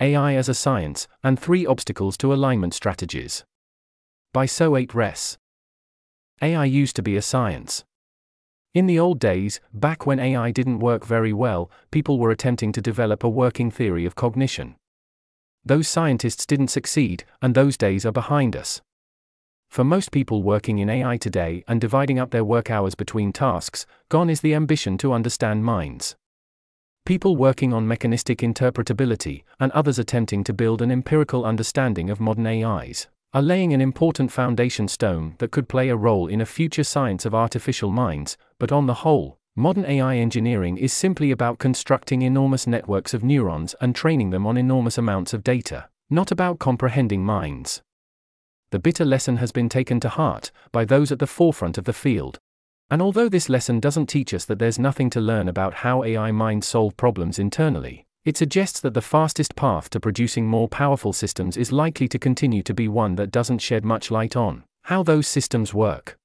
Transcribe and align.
AI 0.00 0.34
as 0.34 0.48
a 0.48 0.54
Science, 0.54 1.08
and 1.24 1.40
Three 1.40 1.66
Obstacles 1.66 2.16
to 2.18 2.32
Alignment 2.32 2.72
Strategies. 2.72 3.44
By 4.32 4.46
So8res. 4.46 5.38
AI 6.40 6.64
used 6.66 6.94
to 6.94 7.02
be 7.02 7.16
a 7.16 7.22
science. 7.22 7.84
In 8.74 8.86
the 8.86 9.00
old 9.00 9.18
days, 9.18 9.60
back 9.74 10.06
when 10.06 10.20
AI 10.20 10.52
didn't 10.52 10.78
work 10.78 11.04
very 11.04 11.32
well, 11.32 11.68
people 11.90 12.20
were 12.20 12.30
attempting 12.30 12.70
to 12.72 12.80
develop 12.80 13.24
a 13.24 13.28
working 13.28 13.72
theory 13.72 14.04
of 14.04 14.14
cognition. 14.14 14.76
Those 15.64 15.88
scientists 15.88 16.46
didn't 16.46 16.68
succeed, 16.68 17.24
and 17.42 17.56
those 17.56 17.76
days 17.76 18.06
are 18.06 18.12
behind 18.12 18.54
us. 18.54 18.80
For 19.68 19.82
most 19.82 20.12
people 20.12 20.44
working 20.44 20.78
in 20.78 20.88
AI 20.88 21.16
today 21.16 21.64
and 21.66 21.80
dividing 21.80 22.20
up 22.20 22.30
their 22.30 22.44
work 22.44 22.70
hours 22.70 22.94
between 22.94 23.32
tasks, 23.32 23.84
gone 24.08 24.30
is 24.30 24.42
the 24.42 24.54
ambition 24.54 24.96
to 24.98 25.12
understand 25.12 25.64
minds. 25.64 26.14
People 27.08 27.36
working 27.36 27.72
on 27.72 27.88
mechanistic 27.88 28.40
interpretability, 28.40 29.42
and 29.58 29.72
others 29.72 29.98
attempting 29.98 30.44
to 30.44 30.52
build 30.52 30.82
an 30.82 30.90
empirical 30.90 31.46
understanding 31.46 32.10
of 32.10 32.20
modern 32.20 32.46
AIs, 32.46 33.06
are 33.32 33.40
laying 33.40 33.72
an 33.72 33.80
important 33.80 34.30
foundation 34.30 34.86
stone 34.88 35.34
that 35.38 35.50
could 35.50 35.70
play 35.70 35.88
a 35.88 35.96
role 35.96 36.26
in 36.26 36.42
a 36.42 36.44
future 36.44 36.84
science 36.84 37.24
of 37.24 37.34
artificial 37.34 37.90
minds, 37.90 38.36
but 38.58 38.72
on 38.72 38.84
the 38.84 39.00
whole, 39.08 39.38
modern 39.56 39.86
AI 39.86 40.16
engineering 40.16 40.76
is 40.76 40.92
simply 40.92 41.30
about 41.30 41.58
constructing 41.58 42.20
enormous 42.20 42.66
networks 42.66 43.14
of 43.14 43.24
neurons 43.24 43.74
and 43.80 43.94
training 43.94 44.28
them 44.28 44.46
on 44.46 44.58
enormous 44.58 44.98
amounts 44.98 45.32
of 45.32 45.42
data, 45.42 45.88
not 46.10 46.30
about 46.30 46.58
comprehending 46.58 47.24
minds 47.24 47.80
the 48.70 48.78
bitter 48.78 49.04
lesson 49.04 49.38
has 49.38 49.50
been 49.50 49.68
taken 49.68 49.98
to 49.98 50.08
heart 50.10 50.50
by 50.72 50.84
those 50.84 51.10
at 51.10 51.18
the 51.18 51.26
forefront 51.26 51.78
of 51.78 51.84
the 51.84 51.92
field. 51.92 52.38
And 52.90 53.02
although 53.02 53.28
this 53.28 53.48
lesson 53.48 53.80
doesn't 53.80 54.06
teach 54.06 54.32
us 54.32 54.44
that 54.46 54.58
there's 54.58 54.78
nothing 54.78 55.10
to 55.10 55.20
learn 55.20 55.48
about 55.48 55.74
how 55.74 56.04
AI 56.04 56.32
minds 56.32 56.66
solve 56.66 56.96
problems 56.96 57.38
internally, 57.38 58.06
it 58.24 58.36
suggests 58.36 58.80
that 58.80 58.94
the 58.94 59.02
fastest 59.02 59.56
path 59.56 59.90
to 59.90 60.00
producing 60.00 60.46
more 60.46 60.68
powerful 60.68 61.12
systems 61.12 61.56
is 61.56 61.72
likely 61.72 62.08
to 62.08 62.18
continue 62.18 62.62
to 62.62 62.74
be 62.74 62.88
one 62.88 63.16
that 63.16 63.30
doesn't 63.30 63.58
shed 63.58 63.84
much 63.84 64.10
light 64.10 64.36
on 64.36 64.64
how 64.82 65.02
those 65.02 65.28
systems 65.28 65.74
work. 65.74 66.18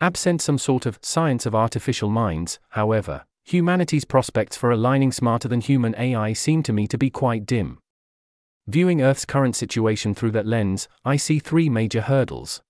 Absent 0.00 0.40
some 0.40 0.58
sort 0.58 0.86
of 0.86 1.00
science 1.02 1.46
of 1.46 1.54
artificial 1.54 2.08
minds, 2.08 2.60
however, 2.70 3.24
humanity's 3.44 4.04
prospects 4.04 4.56
for 4.56 4.70
aligning 4.70 5.10
smarter 5.10 5.48
than 5.48 5.60
human 5.60 5.94
AI 5.98 6.32
seem 6.32 6.62
to 6.62 6.72
me 6.72 6.86
to 6.86 6.96
be 6.96 7.10
quite 7.10 7.44
dim. 7.44 7.78
Viewing 8.68 9.02
Earth's 9.02 9.24
current 9.24 9.56
situation 9.56 10.14
through 10.14 10.30
that 10.30 10.46
lens, 10.46 10.88
I 11.04 11.16
see 11.16 11.40
three 11.40 11.68
major 11.68 12.02
hurdles. 12.02 12.62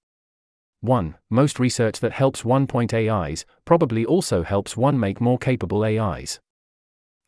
1. 0.82 1.14
Most 1.30 1.58
research 1.58 2.00
that 2.00 2.12
helps 2.12 2.44
one 2.44 2.66
point 2.66 2.92
AIs 2.92 3.46
probably 3.64 4.04
also 4.04 4.42
helps 4.42 4.76
one 4.76 4.98
make 4.98 5.20
more 5.20 5.38
capable 5.38 5.84
AIs. 5.84 6.40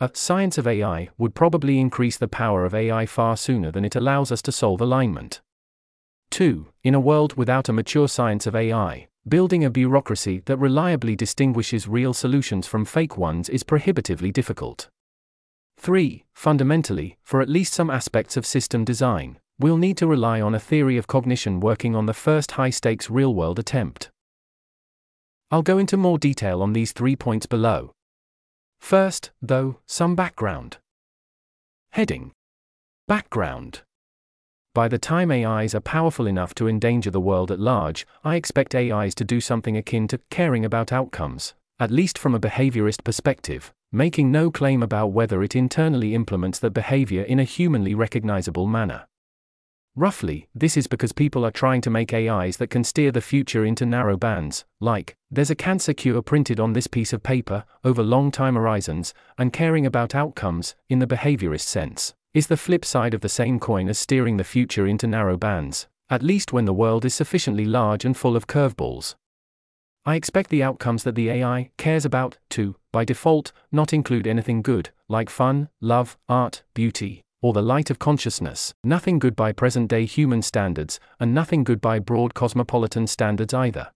A 0.00 0.10
science 0.12 0.58
of 0.58 0.66
AI 0.66 1.08
would 1.18 1.36
probably 1.36 1.78
increase 1.78 2.18
the 2.18 2.26
power 2.26 2.64
of 2.64 2.74
AI 2.74 3.06
far 3.06 3.36
sooner 3.36 3.70
than 3.70 3.84
it 3.84 3.94
allows 3.94 4.32
us 4.32 4.42
to 4.42 4.52
solve 4.52 4.80
alignment. 4.80 5.40
2. 6.30 6.66
In 6.82 6.96
a 6.96 7.00
world 7.00 7.36
without 7.36 7.68
a 7.68 7.72
mature 7.72 8.08
science 8.08 8.44
of 8.48 8.56
AI, 8.56 9.06
building 9.26 9.64
a 9.64 9.70
bureaucracy 9.70 10.42
that 10.46 10.56
reliably 10.56 11.14
distinguishes 11.14 11.86
real 11.86 12.12
solutions 12.12 12.66
from 12.66 12.84
fake 12.84 13.16
ones 13.16 13.48
is 13.48 13.62
prohibitively 13.62 14.32
difficult. 14.32 14.88
3. 15.78 16.24
Fundamentally, 16.34 17.18
for 17.22 17.40
at 17.40 17.48
least 17.48 17.72
some 17.72 17.88
aspects 17.88 18.36
of 18.36 18.44
system 18.44 18.84
design, 18.84 19.38
we'll 19.58 19.76
need 19.76 19.96
to 19.98 20.06
rely 20.06 20.40
on 20.40 20.54
a 20.54 20.60
theory 20.60 20.96
of 20.96 21.06
cognition 21.06 21.60
working 21.60 21.94
on 21.94 22.06
the 22.06 22.14
first 22.14 22.52
high 22.52 22.70
stakes 22.70 23.08
real 23.08 23.34
world 23.34 23.58
attempt. 23.58 24.10
I'll 25.50 25.62
go 25.62 25.78
into 25.78 25.96
more 25.96 26.18
detail 26.18 26.62
on 26.62 26.72
these 26.72 26.92
three 26.92 27.14
points 27.14 27.46
below. 27.46 27.92
First, 28.80 29.30
though, 29.40 29.78
some 29.86 30.14
background. 30.14 30.78
Heading 31.90 32.32
Background 33.06 33.82
By 34.74 34.88
the 34.88 34.98
time 34.98 35.30
AIs 35.30 35.74
are 35.74 35.80
powerful 35.80 36.26
enough 36.26 36.54
to 36.56 36.66
endanger 36.66 37.10
the 37.10 37.20
world 37.20 37.50
at 37.50 37.60
large, 37.60 38.06
I 38.24 38.36
expect 38.36 38.74
AIs 38.74 39.14
to 39.14 39.24
do 39.24 39.40
something 39.40 39.76
akin 39.76 40.08
to 40.08 40.20
caring 40.30 40.64
about 40.64 40.92
outcomes, 40.92 41.54
at 41.78 41.90
least 41.90 42.18
from 42.18 42.34
a 42.34 42.40
behaviorist 42.40 43.04
perspective, 43.04 43.72
making 43.92 44.32
no 44.32 44.50
claim 44.50 44.82
about 44.82 45.12
whether 45.12 45.42
it 45.42 45.54
internally 45.54 46.14
implements 46.14 46.58
that 46.58 46.70
behavior 46.72 47.22
in 47.22 47.38
a 47.38 47.44
humanly 47.44 47.94
recognizable 47.94 48.66
manner. 48.66 49.06
Roughly, 49.96 50.48
this 50.56 50.76
is 50.76 50.88
because 50.88 51.12
people 51.12 51.46
are 51.46 51.52
trying 51.52 51.80
to 51.82 51.90
make 51.90 52.12
AIs 52.12 52.56
that 52.56 52.70
can 52.70 52.82
steer 52.82 53.12
the 53.12 53.20
future 53.20 53.64
into 53.64 53.86
narrow 53.86 54.16
bands, 54.16 54.64
like, 54.80 55.16
there's 55.30 55.50
a 55.50 55.54
cancer 55.54 55.92
cure 55.92 56.20
printed 56.20 56.58
on 56.58 56.72
this 56.72 56.88
piece 56.88 57.12
of 57.12 57.22
paper, 57.22 57.64
over 57.84 58.02
long 58.02 58.32
time 58.32 58.56
horizons, 58.56 59.14
and 59.38 59.52
caring 59.52 59.86
about 59.86 60.12
outcomes, 60.12 60.74
in 60.88 60.98
the 60.98 61.06
behaviorist 61.06 61.60
sense, 61.66 62.12
is 62.32 62.48
the 62.48 62.56
flip 62.56 62.84
side 62.84 63.14
of 63.14 63.20
the 63.20 63.28
same 63.28 63.60
coin 63.60 63.88
as 63.88 63.96
steering 63.96 64.36
the 64.36 64.42
future 64.42 64.84
into 64.84 65.06
narrow 65.06 65.36
bands, 65.36 65.86
at 66.10 66.24
least 66.24 66.52
when 66.52 66.64
the 66.64 66.72
world 66.72 67.04
is 67.04 67.14
sufficiently 67.14 67.64
large 67.64 68.04
and 68.04 68.16
full 68.16 68.34
of 68.34 68.48
curveballs. 68.48 69.14
I 70.04 70.16
expect 70.16 70.50
the 70.50 70.62
outcomes 70.64 71.04
that 71.04 71.14
the 71.14 71.30
AI 71.30 71.70
cares 71.78 72.04
about 72.04 72.36
to, 72.50 72.74
by 72.90 73.04
default, 73.04 73.52
not 73.70 73.92
include 73.92 74.26
anything 74.26 74.60
good, 74.60 74.90
like 75.08 75.30
fun, 75.30 75.68
love, 75.80 76.18
art, 76.28 76.64
beauty, 76.74 77.23
or 77.44 77.52
the 77.52 77.60
light 77.60 77.90
of 77.90 77.98
consciousness, 77.98 78.72
nothing 78.82 79.18
good 79.18 79.36
by 79.36 79.52
present 79.52 79.86
day 79.86 80.06
human 80.06 80.40
standards, 80.40 80.98
and 81.20 81.34
nothing 81.34 81.62
good 81.62 81.78
by 81.78 81.98
broad 81.98 82.32
cosmopolitan 82.32 83.06
standards 83.06 83.52
either. 83.52 83.92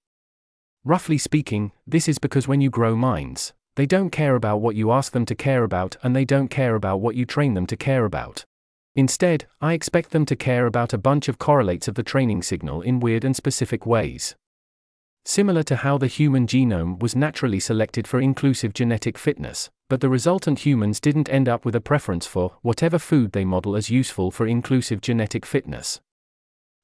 Roughly 0.84 1.16
speaking, 1.16 1.72
this 1.86 2.08
is 2.08 2.18
because 2.18 2.46
when 2.46 2.60
you 2.60 2.68
grow 2.68 2.94
minds, 2.94 3.54
they 3.74 3.86
don't 3.86 4.10
care 4.10 4.36
about 4.36 4.60
what 4.60 4.76
you 4.76 4.92
ask 4.92 5.12
them 5.12 5.24
to 5.24 5.34
care 5.34 5.64
about 5.64 5.96
and 6.02 6.14
they 6.14 6.26
don't 6.26 6.48
care 6.48 6.74
about 6.74 7.00
what 7.00 7.14
you 7.14 7.24
train 7.24 7.54
them 7.54 7.66
to 7.68 7.74
care 7.74 8.04
about. 8.04 8.44
Instead, 8.94 9.46
I 9.62 9.72
expect 9.72 10.10
them 10.10 10.26
to 10.26 10.36
care 10.36 10.66
about 10.66 10.92
a 10.92 10.98
bunch 10.98 11.26
of 11.26 11.38
correlates 11.38 11.88
of 11.88 11.94
the 11.94 12.02
training 12.02 12.42
signal 12.42 12.82
in 12.82 13.00
weird 13.00 13.24
and 13.24 13.34
specific 13.34 13.86
ways. 13.86 14.36
Similar 15.24 15.62
to 15.62 15.76
how 15.76 15.96
the 15.96 16.06
human 16.06 16.46
genome 16.46 17.00
was 17.00 17.16
naturally 17.16 17.60
selected 17.60 18.06
for 18.06 18.20
inclusive 18.20 18.74
genetic 18.74 19.16
fitness, 19.16 19.70
but 19.88 20.00
the 20.00 20.08
resultant 20.08 20.60
humans 20.60 21.00
didn't 21.00 21.30
end 21.30 21.48
up 21.48 21.64
with 21.64 21.74
a 21.74 21.80
preference 21.80 22.26
for 22.26 22.52
whatever 22.62 22.98
food 22.98 23.32
they 23.32 23.44
model 23.44 23.74
as 23.74 23.90
useful 23.90 24.30
for 24.30 24.46
inclusive 24.46 25.00
genetic 25.00 25.46
fitness. 25.46 26.00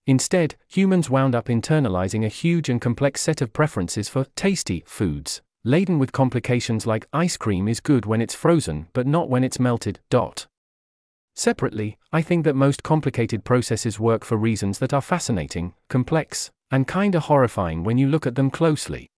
Instead, 0.07 0.57
humans 0.69 1.09
wound 1.09 1.35
up 1.35 1.47
internalizing 1.47 2.25
a 2.25 2.29
huge 2.29 2.69
and 2.69 2.81
complex 2.81 3.21
set 3.21 3.41
of 3.41 3.53
preferences 3.53 4.09
for 4.09 4.27
tasty 4.37 4.83
foods, 4.87 5.41
laden 5.65 5.99
with 5.99 6.13
complications 6.13 6.87
like 6.87 7.07
ice 7.13 7.37
cream 7.39 7.69
is 7.69 7.81
good 7.81 8.05
when 8.05 8.21
it's 8.21 8.35
frozen 8.35 8.89
but 8.93 9.07
not 9.07 9.31
when 9.31 9.43
it's 9.43 9.59
melted. 9.59 10.01
Dot. 10.11 10.47
Separately, 11.35 11.99
I 12.13 12.23
think 12.23 12.45
that 12.45 12.55
most 12.55 12.83
complicated 12.83 13.45
processes 13.45 13.99
work 13.99 14.25
for 14.25 14.37
reasons 14.37 14.79
that 14.79 14.93
are 14.93 15.01
fascinating, 15.01 15.75
complex, 15.89 16.51
and 16.71 16.87
kinda 16.87 17.19
horrifying 17.19 17.83
when 17.83 17.99
you 17.99 18.07
look 18.07 18.27
at 18.27 18.35
them 18.35 18.51
closely. 18.51 19.09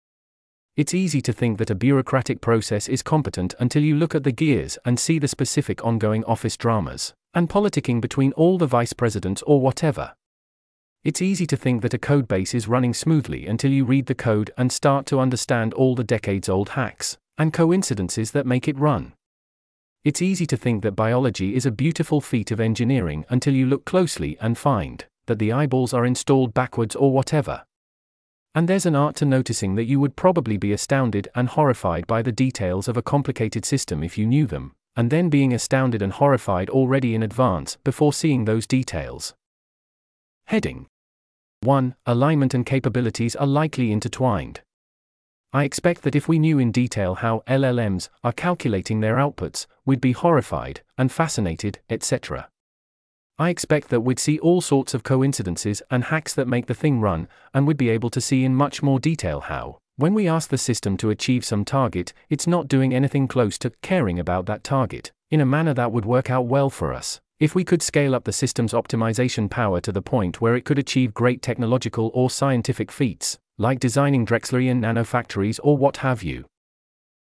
It's 0.76 0.92
easy 0.92 1.22
to 1.22 1.32
think 1.32 1.56
that 1.56 1.70
a 1.70 1.74
bureaucratic 1.74 2.42
process 2.42 2.86
is 2.86 3.02
competent 3.02 3.54
until 3.58 3.82
you 3.82 3.96
look 3.96 4.14
at 4.14 4.24
the 4.24 4.32
gears 4.32 4.76
and 4.84 5.00
see 5.00 5.18
the 5.18 5.26
specific 5.26 5.82
ongoing 5.82 6.22
office 6.24 6.54
dramas, 6.54 7.14
and 7.32 7.48
politicking 7.48 7.98
between 8.02 8.32
all 8.32 8.58
the 8.58 8.66
vice 8.66 8.92
presidents 8.92 9.40
or 9.46 9.58
whatever. 9.58 10.12
It's 11.02 11.22
easy 11.22 11.46
to 11.46 11.56
think 11.56 11.80
that 11.80 11.94
a 11.94 11.98
codebase 11.98 12.54
is 12.54 12.68
running 12.68 12.92
smoothly 12.92 13.46
until 13.46 13.70
you 13.70 13.86
read 13.86 14.04
the 14.04 14.14
code 14.14 14.50
and 14.58 14.70
start 14.70 15.06
to 15.06 15.18
understand 15.18 15.72
all 15.72 15.94
the 15.94 16.04
decades 16.04 16.46
old 16.46 16.70
hacks 16.70 17.16
and 17.38 17.54
coincidences 17.54 18.32
that 18.32 18.44
make 18.44 18.68
it 18.68 18.78
run. 18.78 19.14
It's 20.04 20.20
easy 20.20 20.44
to 20.46 20.58
think 20.58 20.82
that 20.82 20.92
biology 20.92 21.54
is 21.54 21.64
a 21.64 21.70
beautiful 21.70 22.20
feat 22.20 22.50
of 22.50 22.60
engineering 22.60 23.24
until 23.30 23.54
you 23.54 23.64
look 23.64 23.86
closely 23.86 24.36
and 24.42 24.58
find 24.58 25.06
that 25.26 25.38
the 25.38 25.52
eyeballs 25.52 25.94
are 25.94 26.04
installed 26.04 26.52
backwards 26.52 26.94
or 26.94 27.12
whatever. 27.12 27.64
And 28.56 28.66
there's 28.66 28.86
an 28.86 28.96
art 28.96 29.16
to 29.16 29.26
noticing 29.26 29.74
that 29.74 29.84
you 29.84 30.00
would 30.00 30.16
probably 30.16 30.56
be 30.56 30.72
astounded 30.72 31.28
and 31.34 31.46
horrified 31.46 32.06
by 32.06 32.22
the 32.22 32.32
details 32.32 32.88
of 32.88 32.96
a 32.96 33.02
complicated 33.02 33.66
system 33.66 34.02
if 34.02 34.16
you 34.16 34.26
knew 34.26 34.46
them, 34.46 34.72
and 34.96 35.10
then 35.10 35.28
being 35.28 35.52
astounded 35.52 36.00
and 36.00 36.14
horrified 36.14 36.70
already 36.70 37.14
in 37.14 37.22
advance 37.22 37.76
before 37.84 38.14
seeing 38.14 38.46
those 38.46 38.66
details. 38.66 39.34
Heading 40.46 40.86
1. 41.60 41.96
Alignment 42.06 42.54
and 42.54 42.64
capabilities 42.64 43.36
are 43.36 43.46
likely 43.46 43.92
intertwined. 43.92 44.62
I 45.52 45.64
expect 45.64 46.00
that 46.02 46.16
if 46.16 46.26
we 46.26 46.38
knew 46.38 46.58
in 46.58 46.72
detail 46.72 47.16
how 47.16 47.42
LLMs 47.46 48.08
are 48.24 48.32
calculating 48.32 49.00
their 49.00 49.16
outputs, 49.16 49.66
we'd 49.84 50.00
be 50.00 50.12
horrified 50.12 50.80
and 50.96 51.12
fascinated, 51.12 51.80
etc. 51.90 52.48
I 53.38 53.50
expect 53.50 53.88
that 53.88 54.00
we'd 54.00 54.18
see 54.18 54.38
all 54.38 54.62
sorts 54.62 54.94
of 54.94 55.02
coincidences 55.02 55.82
and 55.90 56.04
hacks 56.04 56.32
that 56.34 56.48
make 56.48 56.66
the 56.66 56.74
thing 56.74 57.00
run, 57.00 57.28
and 57.52 57.66
we'd 57.66 57.76
be 57.76 57.90
able 57.90 58.08
to 58.10 58.20
see 58.20 58.44
in 58.44 58.54
much 58.54 58.82
more 58.82 58.98
detail 58.98 59.40
how, 59.40 59.76
when 59.96 60.14
we 60.14 60.26
ask 60.26 60.48
the 60.48 60.56
system 60.56 60.96
to 60.96 61.10
achieve 61.10 61.44
some 61.44 61.62
target, 61.62 62.14
it's 62.30 62.46
not 62.46 62.66
doing 62.66 62.94
anything 62.94 63.28
close 63.28 63.58
to 63.58 63.72
caring 63.82 64.18
about 64.18 64.46
that 64.46 64.64
target, 64.64 65.12
in 65.30 65.42
a 65.42 65.46
manner 65.46 65.74
that 65.74 65.92
would 65.92 66.06
work 66.06 66.30
out 66.30 66.46
well 66.46 66.70
for 66.70 66.94
us. 66.94 67.20
If 67.38 67.54
we 67.54 67.62
could 67.62 67.82
scale 67.82 68.14
up 68.14 68.24
the 68.24 68.32
system's 68.32 68.72
optimization 68.72 69.50
power 69.50 69.82
to 69.82 69.92
the 69.92 70.00
point 70.00 70.40
where 70.40 70.56
it 70.56 70.64
could 70.64 70.78
achieve 70.78 71.12
great 71.12 71.42
technological 71.42 72.10
or 72.14 72.30
scientific 72.30 72.90
feats, 72.90 73.38
like 73.58 73.80
designing 73.80 74.24
Drexlerian 74.24 74.80
nanofactories 74.80 75.60
or 75.62 75.76
what 75.76 75.98
have 75.98 76.22
you. 76.22 76.46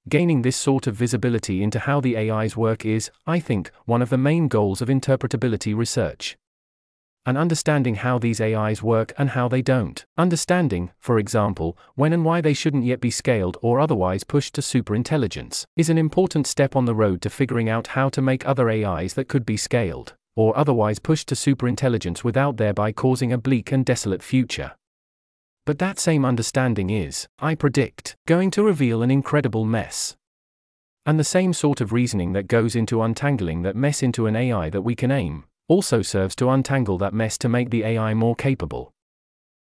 Gaining 0.09 0.41
this 0.41 0.57
sort 0.57 0.87
of 0.87 0.95
visibility 0.95 1.63
into 1.63 1.81
how 1.81 2.01
the 2.01 2.17
AIs 2.17 2.57
work 2.57 2.87
is, 2.87 3.11
I 3.27 3.41
think, 3.41 3.71
one 3.85 4.01
of 4.01 4.09
the 4.09 4.17
main 4.17 4.49
goals 4.49 4.81
of 4.81 4.89
interpretability 4.89 5.77
research. 5.77 6.39
And 7.27 7.37
understanding 7.37 7.97
how 7.97 8.19
these 8.19 8.41
AIs 8.41 8.83
work 8.83 9.13
and 9.19 9.31
how 9.31 9.49
they 9.49 9.61
don't. 9.61 10.03
Understanding, 10.17 10.93
for 10.99 11.19
example, 11.19 11.77
when 11.95 12.15
and 12.15 12.25
why 12.25 12.41
they 12.41 12.55
shouldn't 12.55 12.85
yet 12.85 13.01
be 13.01 13.11
scaled 13.11 13.59
or 13.61 13.81
otherwise 13.81 14.25
pushed 14.25 14.55
to 14.55 14.63
superintelligence, 14.63 15.67
is 15.77 15.91
an 15.91 15.99
important 15.99 16.47
step 16.47 16.75
on 16.75 16.87
the 16.87 16.95
road 16.95 17.21
to 17.23 17.29
figuring 17.29 17.69
out 17.69 17.89
how 17.89 18.09
to 18.09 18.23
make 18.23 18.47
other 18.47 18.71
AIs 18.71 19.13
that 19.13 19.29
could 19.29 19.45
be 19.45 19.59
scaled, 19.59 20.15
or 20.37 20.57
otherwise 20.57 20.99
pushed 20.99 21.29
to 21.29 21.35
superintelligence 21.35 22.25
without 22.25 22.57
thereby 22.57 22.93
causing 22.93 23.31
a 23.31 23.37
bleak 23.37 23.73
and 23.73 23.85
desolate 23.85 24.23
future. 24.23 24.73
But 25.69 25.81
that 25.81 25.99
same 25.99 26.25
understanding 26.25 26.89
is, 26.89 27.29
I 27.39 27.55
predict, 27.55 28.17
going 28.27 28.51
to 28.53 28.63
reveal 28.63 29.03
an 29.03 29.11
incredible 29.11 29.67
mess. 29.67 30.17
And 31.05 31.21
the 31.21 31.25
same 31.25 31.53
sort 31.53 31.83
of 31.83 31.93
reasoning 31.93 32.33
that 32.33 32.49
goes 32.49 32.75
into 32.75 33.03
untangling 33.03 33.61
that 33.65 33.77
mess 33.77 34.03
into 34.03 34.27
an 34.27 34.35
AI 34.35 34.71
that 34.71 34.81
we 34.81 34.97
can 34.97 35.11
aim, 35.11 35.45
also 35.69 36.01
serves 36.01 36.35
to 36.37 36.49
untangle 36.49 36.97
that 36.97 37.13
mess 37.13 37.37
to 37.37 37.51
make 37.51 37.69
the 37.69 37.85
AI 37.85 38.15
more 38.15 38.35
capable. 38.35 38.95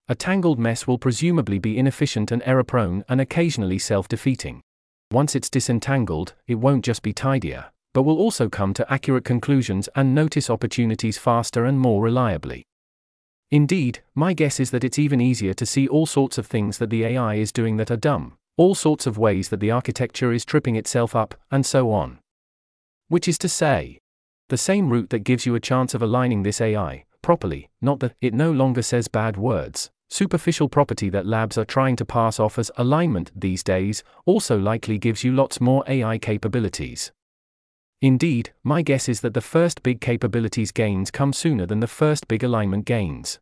A 0.07 0.15
tangled 0.15 0.59
mess 0.59 0.87
will 0.87 0.99
presumably 0.99 1.59
be 1.59 1.79
inefficient 1.79 2.31
and 2.31 2.43
error 2.45 2.63
prone 2.63 3.03
and 3.09 3.19
occasionally 3.19 3.79
self 3.79 4.07
defeating. 4.07 4.61
Once 5.11 5.35
it's 5.35 5.49
disentangled, 5.49 6.35
it 6.47 6.57
won't 6.57 6.85
just 6.85 7.01
be 7.01 7.15
tidier, 7.15 7.73
but 7.95 8.03
will 8.03 8.19
also 8.19 8.51
come 8.51 8.75
to 8.75 8.93
accurate 8.93 9.25
conclusions 9.25 9.89
and 9.97 10.15
notice 10.15 10.51
opportunities 10.51 11.17
faster 11.17 11.65
and 11.65 11.81
more 11.81 12.03
reliably. 12.03 12.67
Indeed, 13.51 14.03
my 14.15 14.33
guess 14.33 14.59
is 14.59 14.71
that 14.73 14.83
it's 14.83 14.99
even 14.99 15.21
easier 15.21 15.55
to 15.55 15.67
see 15.67 15.87
all 15.87 16.07
sorts 16.07 16.37
of 16.37 16.47
things 16.47 16.79
that 16.79 16.91
the 16.91 17.05
AI 17.05 17.35
is 17.35 17.53
doing 17.53 17.77
that 17.77 17.91
are 17.91 17.97
dumb, 17.97 18.37
all 18.57 18.75
sorts 18.75 19.07
of 19.07 19.19
ways 19.19 19.51
that 19.51 19.61
the 19.61 19.71
architecture 19.71 20.33
is 20.33 20.45
tripping 20.45 20.75
itself 20.75 21.15
up, 21.15 21.35
and 21.51 21.65
so 21.65 21.93
on. 21.93 22.19
Which 23.09 23.29
is 23.29 23.39
to 23.39 23.49
say, 23.49 23.99
the 24.49 24.57
same 24.57 24.91
route 24.91 25.11
that 25.11 25.21
gives 25.21 25.47
you 25.47 25.55
a 25.55 25.61
chance 25.61 25.95
of 25.95 26.03
aligning 26.03 26.43
this 26.43 26.61
AI 26.61 27.05
properly, 27.23 27.69
not 27.81 27.99
that 28.01 28.15
it 28.21 28.33
no 28.35 28.53
longer 28.53 28.83
says 28.83 29.09
bad 29.09 29.37
words, 29.37 29.91
superficial 30.09 30.69
property 30.69 31.09
that 31.11 31.27
labs 31.27 31.59
are 31.59 31.65
trying 31.65 31.97
to 31.97 32.05
pass 32.05 32.39
off 32.39 32.59
as 32.59 32.71
alignment 32.77 33.33
these 33.35 33.65
days, 33.65 34.05
also 34.25 34.57
likely 34.57 34.99
gives 34.99 35.25
you 35.25 35.33
lots 35.33 35.61
more 35.61 35.83
AI 35.89 36.19
capabilities. 36.19 37.11
Indeed, 38.03 38.53
my 38.63 38.83
guess 38.83 39.09
is 39.09 39.23
that 39.23 39.35
the 39.35 39.41
first 39.41 39.83
big 39.83 40.01
capabilities 40.01 40.71
gains 40.71 41.11
come 41.11 41.33
sooner 41.33 41.65
than 41.65 41.81
the 41.81 41.87
first 41.87 42.29
big 42.29 42.45
alignment 42.45 42.85
gains. 42.85 43.39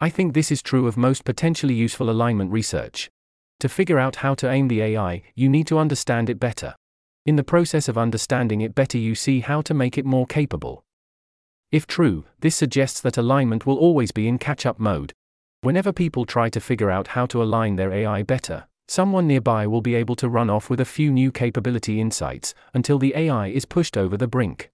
I 0.00 0.08
think 0.08 0.32
this 0.32 0.50
is 0.50 0.62
true 0.62 0.86
of 0.86 0.96
most 0.96 1.24
potentially 1.24 1.74
useful 1.74 2.08
alignment 2.08 2.50
research. 2.52 3.10
To 3.60 3.68
figure 3.68 3.98
out 3.98 4.16
how 4.16 4.34
to 4.34 4.48
aim 4.48 4.68
the 4.68 4.80
AI, 4.80 5.22
you 5.34 5.48
need 5.48 5.66
to 5.66 5.78
understand 5.78 6.30
it 6.30 6.38
better. 6.38 6.76
In 7.26 7.36
the 7.36 7.44
process 7.44 7.88
of 7.88 7.98
understanding 7.98 8.60
it 8.60 8.74
better, 8.74 8.96
you 8.96 9.14
see 9.14 9.40
how 9.40 9.60
to 9.62 9.74
make 9.74 9.98
it 9.98 10.06
more 10.06 10.26
capable. 10.26 10.84
If 11.72 11.86
true, 11.86 12.24
this 12.40 12.56
suggests 12.56 13.00
that 13.00 13.18
alignment 13.18 13.66
will 13.66 13.76
always 13.76 14.12
be 14.12 14.28
in 14.28 14.38
catch 14.38 14.64
up 14.64 14.78
mode. 14.78 15.12
Whenever 15.60 15.92
people 15.92 16.24
try 16.24 16.48
to 16.48 16.60
figure 16.60 16.90
out 16.90 17.08
how 17.08 17.26
to 17.26 17.42
align 17.42 17.74
their 17.74 17.92
AI 17.92 18.22
better, 18.22 18.67
Someone 18.90 19.26
nearby 19.26 19.66
will 19.66 19.82
be 19.82 19.94
able 19.94 20.16
to 20.16 20.30
run 20.30 20.48
off 20.48 20.70
with 20.70 20.80
a 20.80 20.86
few 20.86 21.12
new 21.12 21.30
capability 21.30 22.00
insights 22.00 22.54
until 22.72 22.98
the 22.98 23.14
AI 23.14 23.48
is 23.48 23.66
pushed 23.66 23.98
over 23.98 24.16
the 24.16 24.26
brink. 24.26 24.70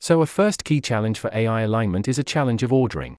So, 0.00 0.20
a 0.20 0.26
first 0.26 0.64
key 0.64 0.80
challenge 0.80 1.20
for 1.20 1.30
AI 1.32 1.60
alignment 1.60 2.08
is 2.08 2.18
a 2.18 2.24
challenge 2.24 2.64
of 2.64 2.72
ordering. 2.72 3.16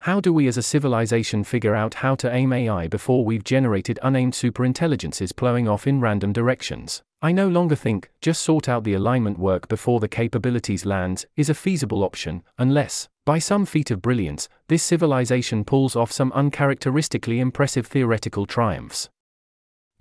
How 0.00 0.20
do 0.20 0.34
we 0.34 0.48
as 0.48 0.58
a 0.58 0.62
civilization 0.62 1.44
figure 1.44 1.74
out 1.74 1.94
how 1.94 2.14
to 2.16 2.30
aim 2.30 2.52
AI 2.52 2.88
before 2.88 3.24
we've 3.24 3.42
generated 3.42 3.98
unaimed 4.02 4.34
superintelligences 4.34 5.34
plowing 5.34 5.66
off 5.66 5.86
in 5.86 5.98
random 5.98 6.34
directions? 6.34 7.02
I 7.22 7.32
no 7.32 7.48
longer 7.48 7.74
think 7.74 8.10
just 8.20 8.42
sort 8.42 8.68
out 8.68 8.84
the 8.84 8.92
alignment 8.92 9.38
work 9.38 9.66
before 9.68 9.98
the 9.98 10.08
capabilities 10.08 10.84
lands 10.84 11.24
is 11.36 11.48
a 11.48 11.54
feasible 11.54 12.04
option, 12.04 12.42
unless, 12.58 13.08
by 13.24 13.38
some 13.38 13.64
feat 13.64 13.90
of 13.90 14.02
brilliance, 14.02 14.46
this 14.68 14.82
civilization 14.82 15.64
pulls 15.64 15.96
off 15.96 16.12
some 16.12 16.32
uncharacteristically 16.32 17.40
impressive 17.40 17.86
theoretical 17.86 18.44
triumphs. 18.44 19.08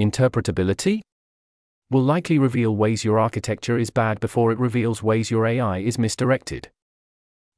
Interpretability? 0.01 1.01
Will 1.92 2.01
likely 2.01 2.40
reveal 2.40 2.75
ways 2.75 3.04
your 3.04 3.19
architecture 3.19 3.78
is 3.78 3.92
bad 3.92 4.19
before 4.19 4.51
it 4.51 4.57
reveals 4.57 5.04
ways 5.04 5.30
your 5.30 5.45
AI 5.45 5.78
is 5.78 6.00
misdirected. 6.00 6.72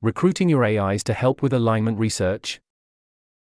Recruiting 0.01 0.49
your 0.49 0.65
AIs 0.65 1.03
to 1.05 1.13
help 1.13 1.41
with 1.41 1.53
alignment 1.53 1.97
research? 1.97 2.59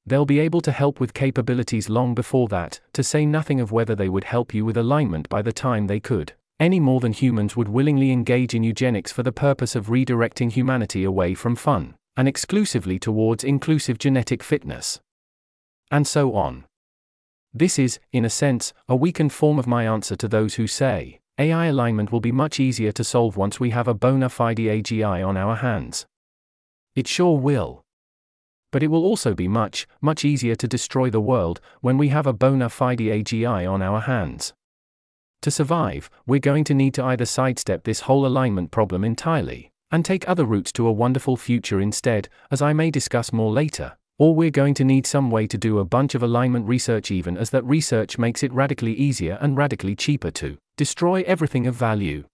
They'll 0.06 0.24
be 0.24 0.38
able 0.38 0.60
to 0.60 0.70
help 0.70 1.00
with 1.00 1.12
capabilities 1.12 1.88
long 1.88 2.14
before 2.14 2.46
that, 2.48 2.80
to 2.92 3.02
say 3.02 3.26
nothing 3.26 3.60
of 3.60 3.72
whether 3.72 3.96
they 3.96 4.08
would 4.08 4.24
help 4.24 4.54
you 4.54 4.64
with 4.64 4.76
alignment 4.76 5.28
by 5.28 5.42
the 5.42 5.52
time 5.52 5.88
they 5.88 5.98
could, 5.98 6.34
any 6.60 6.78
more 6.78 7.00
than 7.00 7.12
humans 7.12 7.56
would 7.56 7.68
willingly 7.68 8.12
engage 8.12 8.54
in 8.54 8.62
eugenics 8.62 9.10
for 9.10 9.24
the 9.24 9.32
purpose 9.32 9.74
of 9.74 9.86
redirecting 9.86 10.52
humanity 10.52 11.02
away 11.02 11.34
from 11.34 11.56
fun, 11.56 11.96
and 12.16 12.28
exclusively 12.28 12.98
towards 13.00 13.42
inclusive 13.42 13.98
genetic 13.98 14.42
fitness. 14.42 15.00
And 15.90 16.06
so 16.06 16.34
on. 16.34 16.64
This 17.56 17.78
is, 17.78 18.00
in 18.10 18.24
a 18.24 18.30
sense, 18.30 18.72
a 18.88 18.96
weakened 18.96 19.32
form 19.32 19.60
of 19.60 19.68
my 19.68 19.86
answer 19.86 20.16
to 20.16 20.26
those 20.26 20.54
who 20.54 20.66
say, 20.66 21.20
AI 21.38 21.66
alignment 21.66 22.10
will 22.10 22.20
be 22.20 22.32
much 22.32 22.58
easier 22.58 22.90
to 22.90 23.04
solve 23.04 23.36
once 23.36 23.60
we 23.60 23.70
have 23.70 23.86
a 23.86 23.94
bona 23.94 24.28
fide 24.28 24.58
AGI 24.58 25.24
on 25.24 25.36
our 25.36 25.54
hands. 25.54 26.04
It 26.96 27.06
sure 27.06 27.38
will. 27.38 27.84
But 28.72 28.82
it 28.82 28.88
will 28.88 29.04
also 29.04 29.34
be 29.34 29.46
much, 29.46 29.86
much 30.00 30.24
easier 30.24 30.56
to 30.56 30.66
destroy 30.66 31.10
the 31.10 31.20
world 31.20 31.60
when 31.80 31.96
we 31.96 32.08
have 32.08 32.26
a 32.26 32.32
bona 32.32 32.68
fide 32.68 32.98
AGI 32.98 33.70
on 33.70 33.82
our 33.82 34.00
hands. 34.00 34.52
To 35.42 35.50
survive, 35.50 36.10
we're 36.26 36.40
going 36.40 36.64
to 36.64 36.74
need 36.74 36.94
to 36.94 37.04
either 37.04 37.24
sidestep 37.24 37.84
this 37.84 38.00
whole 38.00 38.26
alignment 38.26 38.72
problem 38.72 39.04
entirely, 39.04 39.70
and 39.92 40.04
take 40.04 40.28
other 40.28 40.44
routes 40.44 40.72
to 40.72 40.88
a 40.88 40.92
wonderful 40.92 41.36
future 41.36 41.80
instead, 41.80 42.28
as 42.50 42.60
I 42.60 42.72
may 42.72 42.90
discuss 42.90 43.32
more 43.32 43.52
later, 43.52 43.96
or 44.18 44.34
we're 44.34 44.50
going 44.50 44.74
to 44.74 44.84
need 44.84 45.06
some 45.06 45.30
way 45.30 45.46
to 45.46 45.58
do 45.58 45.78
a 45.78 45.84
bunch 45.84 46.14
of 46.14 46.22
alignment 46.22 46.68
research, 46.68 47.10
even 47.10 47.36
as 47.36 47.50
that 47.50 47.64
research 47.64 48.18
makes 48.18 48.42
it 48.42 48.52
radically 48.52 48.94
easier 48.94 49.38
and 49.40 49.56
radically 49.56 49.96
cheaper 49.96 50.30
to 50.30 50.56
destroy 50.76 51.22
everything 51.26 51.66
of 51.66 51.74
value. 51.74 52.24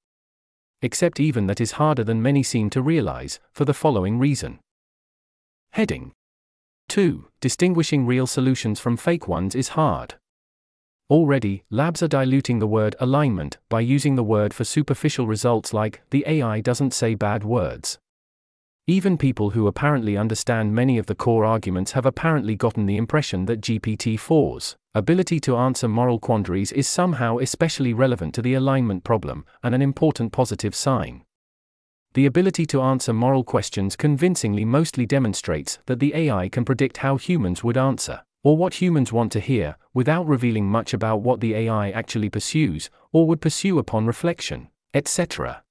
Except 0.82 1.20
even 1.20 1.46
that 1.46 1.60
is 1.60 1.72
harder 1.72 2.04
than 2.04 2.22
many 2.22 2.42
seem 2.42 2.70
to 2.70 2.82
realize, 2.82 3.40
for 3.52 3.64
the 3.64 3.74
following 3.74 4.18
reason. 4.18 4.58
Heading 5.72 6.12
2. 6.88 7.26
Distinguishing 7.40 8.04
real 8.04 8.26
solutions 8.26 8.80
from 8.80 8.96
fake 8.96 9.28
ones 9.28 9.54
is 9.54 9.68
hard. 9.68 10.14
Already, 11.08 11.64
labs 11.70 12.02
are 12.02 12.08
diluting 12.08 12.58
the 12.58 12.66
word 12.66 12.94
alignment 13.00 13.58
by 13.68 13.80
using 13.80 14.16
the 14.16 14.24
word 14.24 14.52
for 14.52 14.64
superficial 14.64 15.26
results 15.26 15.72
like, 15.72 16.02
the 16.10 16.24
AI 16.26 16.60
doesn't 16.60 16.92
say 16.92 17.14
bad 17.14 17.42
words. 17.44 17.98
Even 18.90 19.16
people 19.16 19.50
who 19.50 19.68
apparently 19.68 20.16
understand 20.16 20.74
many 20.74 20.98
of 20.98 21.06
the 21.06 21.14
core 21.14 21.44
arguments 21.44 21.92
have 21.92 22.04
apparently 22.04 22.56
gotten 22.56 22.86
the 22.86 22.96
impression 22.96 23.46
that 23.46 23.60
GPT 23.60 24.18
4's 24.18 24.74
ability 24.96 25.38
to 25.38 25.56
answer 25.56 25.86
moral 25.86 26.18
quandaries 26.18 26.72
is 26.72 26.88
somehow 26.88 27.38
especially 27.38 27.94
relevant 27.94 28.34
to 28.34 28.42
the 28.42 28.54
alignment 28.54 29.04
problem, 29.04 29.44
and 29.62 29.76
an 29.76 29.80
important 29.80 30.32
positive 30.32 30.74
sign. 30.74 31.22
The 32.14 32.26
ability 32.26 32.66
to 32.66 32.82
answer 32.82 33.12
moral 33.12 33.44
questions 33.44 33.94
convincingly 33.94 34.64
mostly 34.64 35.06
demonstrates 35.06 35.78
that 35.86 36.00
the 36.00 36.12
AI 36.12 36.48
can 36.48 36.64
predict 36.64 36.96
how 36.96 37.16
humans 37.16 37.62
would 37.62 37.76
answer, 37.76 38.24
or 38.42 38.56
what 38.56 38.82
humans 38.82 39.12
want 39.12 39.30
to 39.30 39.38
hear, 39.38 39.76
without 39.94 40.26
revealing 40.26 40.66
much 40.66 40.92
about 40.92 41.22
what 41.22 41.38
the 41.38 41.54
AI 41.54 41.90
actually 41.90 42.28
pursues, 42.28 42.90
or 43.12 43.28
would 43.28 43.40
pursue 43.40 43.78
upon 43.78 44.04
reflection, 44.04 44.68
etc. 44.94 45.62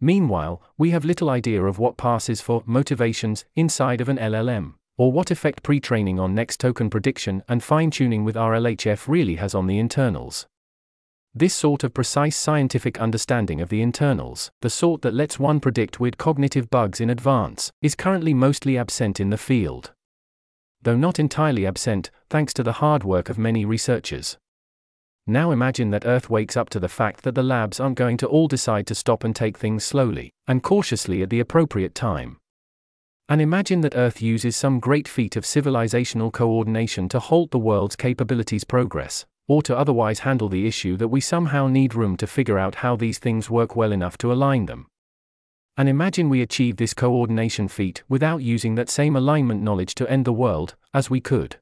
Meanwhile, 0.00 0.62
we 0.76 0.90
have 0.90 1.04
little 1.04 1.28
idea 1.28 1.64
of 1.64 1.78
what 1.78 1.96
passes 1.96 2.40
for 2.40 2.62
motivations 2.66 3.44
inside 3.56 4.00
of 4.00 4.08
an 4.08 4.16
LLM, 4.18 4.74
or 4.96 5.10
what 5.10 5.30
effect 5.30 5.62
pre 5.62 5.80
training 5.80 6.20
on 6.20 6.34
next 6.34 6.60
token 6.60 6.88
prediction 6.88 7.42
and 7.48 7.62
fine 7.62 7.90
tuning 7.90 8.24
with 8.24 8.36
RLHF 8.36 9.08
really 9.08 9.36
has 9.36 9.54
on 9.54 9.66
the 9.66 9.78
internals. 9.78 10.46
This 11.34 11.54
sort 11.54 11.84
of 11.84 11.94
precise 11.94 12.36
scientific 12.36 13.00
understanding 13.00 13.60
of 13.60 13.68
the 13.68 13.82
internals, 13.82 14.50
the 14.60 14.70
sort 14.70 15.02
that 15.02 15.14
lets 15.14 15.38
one 15.38 15.60
predict 15.60 16.00
weird 16.00 16.16
cognitive 16.16 16.70
bugs 16.70 17.00
in 17.00 17.10
advance, 17.10 17.70
is 17.82 17.94
currently 17.94 18.34
mostly 18.34 18.78
absent 18.78 19.20
in 19.20 19.30
the 19.30 19.36
field. 19.36 19.92
Though 20.82 20.96
not 20.96 21.18
entirely 21.18 21.66
absent, 21.66 22.10
thanks 22.30 22.54
to 22.54 22.62
the 22.62 22.74
hard 22.74 23.02
work 23.04 23.28
of 23.28 23.36
many 23.36 23.64
researchers. 23.64 24.38
Now 25.30 25.50
imagine 25.50 25.90
that 25.90 26.06
Earth 26.06 26.30
wakes 26.30 26.56
up 26.56 26.70
to 26.70 26.80
the 26.80 26.88
fact 26.88 27.22
that 27.22 27.34
the 27.34 27.42
labs 27.42 27.80
aren't 27.80 27.98
going 27.98 28.16
to 28.16 28.26
all 28.26 28.48
decide 28.48 28.86
to 28.86 28.94
stop 28.94 29.24
and 29.24 29.36
take 29.36 29.58
things 29.58 29.84
slowly, 29.84 30.32
and 30.46 30.62
cautiously 30.62 31.22
at 31.22 31.28
the 31.28 31.38
appropriate 31.38 31.94
time. 31.94 32.38
And 33.28 33.42
imagine 33.42 33.82
that 33.82 33.94
Earth 33.94 34.22
uses 34.22 34.56
some 34.56 34.80
great 34.80 35.06
feat 35.06 35.36
of 35.36 35.44
civilizational 35.44 36.32
coordination 36.32 37.10
to 37.10 37.20
halt 37.20 37.50
the 37.50 37.58
world's 37.58 37.94
capabilities 37.94 38.64
progress, 38.64 39.26
or 39.46 39.60
to 39.64 39.76
otherwise 39.76 40.20
handle 40.20 40.48
the 40.48 40.66
issue 40.66 40.96
that 40.96 41.08
we 41.08 41.20
somehow 41.20 41.68
need 41.68 41.94
room 41.94 42.16
to 42.16 42.26
figure 42.26 42.58
out 42.58 42.76
how 42.76 42.96
these 42.96 43.18
things 43.18 43.50
work 43.50 43.76
well 43.76 43.92
enough 43.92 44.16
to 44.16 44.32
align 44.32 44.64
them. 44.64 44.86
And 45.76 45.90
imagine 45.90 46.30
we 46.30 46.40
achieve 46.40 46.78
this 46.78 46.94
coordination 46.94 47.68
feat 47.68 48.02
without 48.08 48.40
using 48.40 48.76
that 48.76 48.88
same 48.88 49.14
alignment 49.14 49.60
knowledge 49.60 49.94
to 49.96 50.10
end 50.10 50.24
the 50.24 50.32
world, 50.32 50.74
as 50.94 51.10
we 51.10 51.20
could. 51.20 51.58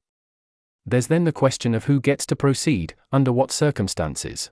There's 0.87 1.09
then 1.09 1.25
the 1.25 1.33
question 1.33 1.75
of 1.75 1.87
who 1.87 2.01
gets 2.01 2.25
to 2.27 2.37
proceed, 2.37 2.95
under 3.11 3.33
what 3.33 3.51
circumstances. 3.51 4.51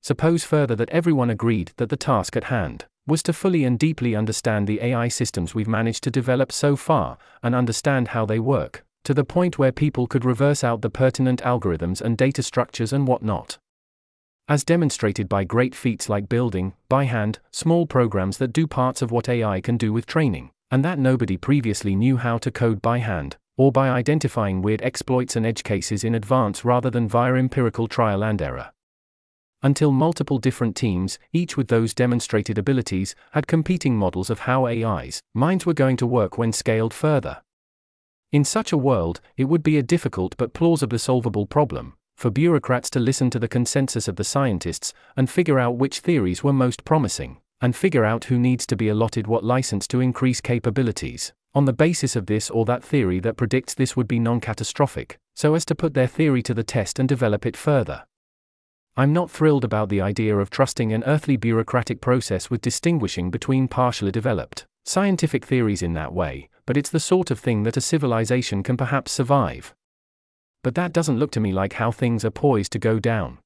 suppose 0.00 0.44
further 0.44 0.76
that 0.76 0.88
everyone 0.90 1.28
agreed 1.28 1.72
that 1.76 1.90
the 1.90 1.96
task 1.96 2.36
at 2.36 2.44
hand 2.44 2.86
was 3.06 3.22
to 3.24 3.32
fully 3.32 3.64
and 3.64 3.78
deeply 3.78 4.14
understand 4.14 4.66
the 4.66 4.80
AI 4.80 5.08
systems 5.08 5.54
we've 5.54 5.66
managed 5.68 6.04
to 6.04 6.10
develop 6.10 6.52
so 6.52 6.76
far 6.76 7.18
and 7.42 7.54
understand 7.54 8.08
how 8.08 8.24
they 8.24 8.38
work, 8.38 8.84
to 9.04 9.12
the 9.12 9.24
point 9.24 9.58
where 9.58 9.72
people 9.72 10.06
could 10.06 10.24
reverse 10.24 10.62
out 10.62 10.80
the 10.82 10.90
pertinent 10.90 11.42
algorithms 11.42 12.00
and 12.00 12.16
data 12.16 12.42
structures 12.42 12.92
and 12.92 13.08
whatnot. 13.08 13.58
As 14.48 14.64
demonstrated 14.64 15.28
by 15.28 15.44
great 15.44 15.74
feats 15.74 16.08
like 16.08 16.28
building, 16.28 16.74
by 16.88 17.04
hand, 17.04 17.40
small 17.50 17.86
programs 17.86 18.38
that 18.38 18.52
do 18.52 18.66
parts 18.66 19.02
of 19.02 19.10
what 19.10 19.28
AI 19.28 19.60
can 19.60 19.76
do 19.76 19.92
with 19.92 20.06
training, 20.06 20.50
and 20.70 20.84
that 20.84 20.98
nobody 20.98 21.36
previously 21.36 21.96
knew 21.96 22.16
how 22.16 22.38
to 22.38 22.50
code 22.50 22.80
by 22.80 22.98
hand, 22.98 23.36
or 23.56 23.70
by 23.70 23.88
identifying 23.88 24.62
weird 24.62 24.82
exploits 24.82 25.36
and 25.36 25.44
edge 25.44 25.62
cases 25.62 26.04
in 26.04 26.14
advance 26.14 26.64
rather 26.64 26.90
than 26.90 27.08
via 27.08 27.34
empirical 27.34 27.88
trial 27.88 28.24
and 28.24 28.40
error. 28.40 28.72
Until 29.62 29.92
multiple 29.92 30.38
different 30.38 30.74
teams, 30.74 31.18
each 31.32 31.56
with 31.56 31.68
those 31.68 31.92
demonstrated 31.92 32.56
abilities, 32.56 33.14
had 33.32 33.46
competing 33.46 33.96
models 33.96 34.30
of 34.30 34.40
how 34.40 34.66
AI's 34.66 35.20
minds 35.34 35.66
were 35.66 35.74
going 35.74 35.98
to 35.98 36.06
work 36.06 36.38
when 36.38 36.52
scaled 36.52 36.94
further. 36.94 37.42
In 38.32 38.44
such 38.44 38.72
a 38.72 38.78
world, 38.78 39.20
it 39.36 39.44
would 39.44 39.62
be 39.62 39.76
a 39.76 39.82
difficult 39.82 40.36
but 40.36 40.54
plausibly 40.54 40.98
solvable 40.98 41.46
problem 41.46 41.94
for 42.20 42.30
bureaucrats 42.30 42.90
to 42.90 43.00
listen 43.00 43.30
to 43.30 43.38
the 43.38 43.48
consensus 43.48 44.06
of 44.06 44.16
the 44.16 44.24
scientists 44.24 44.92
and 45.16 45.30
figure 45.30 45.58
out 45.58 45.78
which 45.78 46.00
theories 46.00 46.44
were 46.44 46.52
most 46.52 46.84
promising, 46.84 47.38
and 47.62 47.74
figure 47.74 48.04
out 48.04 48.24
who 48.24 48.38
needs 48.38 48.66
to 48.66 48.76
be 48.76 48.88
allotted 48.88 49.26
what 49.26 49.42
license 49.42 49.88
to 49.88 50.00
increase 50.00 50.38
capabilities, 50.38 51.32
on 51.54 51.64
the 51.64 51.72
basis 51.72 52.16
of 52.16 52.26
this 52.26 52.48
or 52.50 52.64
that 52.64 52.84
theory 52.84 53.20
that 53.20 53.36
predicts 53.36 53.74
this 53.74 53.96
would 53.96 54.06
be 54.06 54.18
non 54.18 54.40
catastrophic, 54.40 55.18
so 55.34 55.54
as 55.54 55.64
to 55.64 55.74
put 55.74 55.94
their 55.94 56.06
theory 56.06 56.42
to 56.42 56.54
the 56.54 56.62
test 56.62 56.98
and 56.98 57.08
develop 57.08 57.44
it 57.44 57.56
further. 57.56 58.04
I'm 58.96 59.12
not 59.12 59.30
thrilled 59.30 59.64
about 59.64 59.88
the 59.88 60.00
idea 60.00 60.36
of 60.36 60.50
trusting 60.50 60.92
an 60.92 61.04
earthly 61.04 61.36
bureaucratic 61.36 62.00
process 62.00 62.50
with 62.50 62.60
distinguishing 62.60 63.30
between 63.30 63.68
partially 63.68 64.12
developed 64.12 64.66
scientific 64.84 65.44
theories 65.44 65.82
in 65.82 65.92
that 65.94 66.12
way, 66.12 66.48
but 66.66 66.76
it's 66.76 66.90
the 66.90 67.00
sort 67.00 67.30
of 67.30 67.38
thing 67.38 67.62
that 67.62 67.76
a 67.76 67.80
civilization 67.80 68.62
can 68.62 68.76
perhaps 68.76 69.12
survive. 69.12 69.74
But 70.62 70.74
that 70.74 70.92
doesn't 70.92 71.18
look 71.18 71.30
to 71.32 71.40
me 71.40 71.52
like 71.52 71.74
how 71.74 71.90
things 71.90 72.24
are 72.24 72.30
poised 72.30 72.72
to 72.72 72.78
go 72.78 72.98
down. 72.98 73.38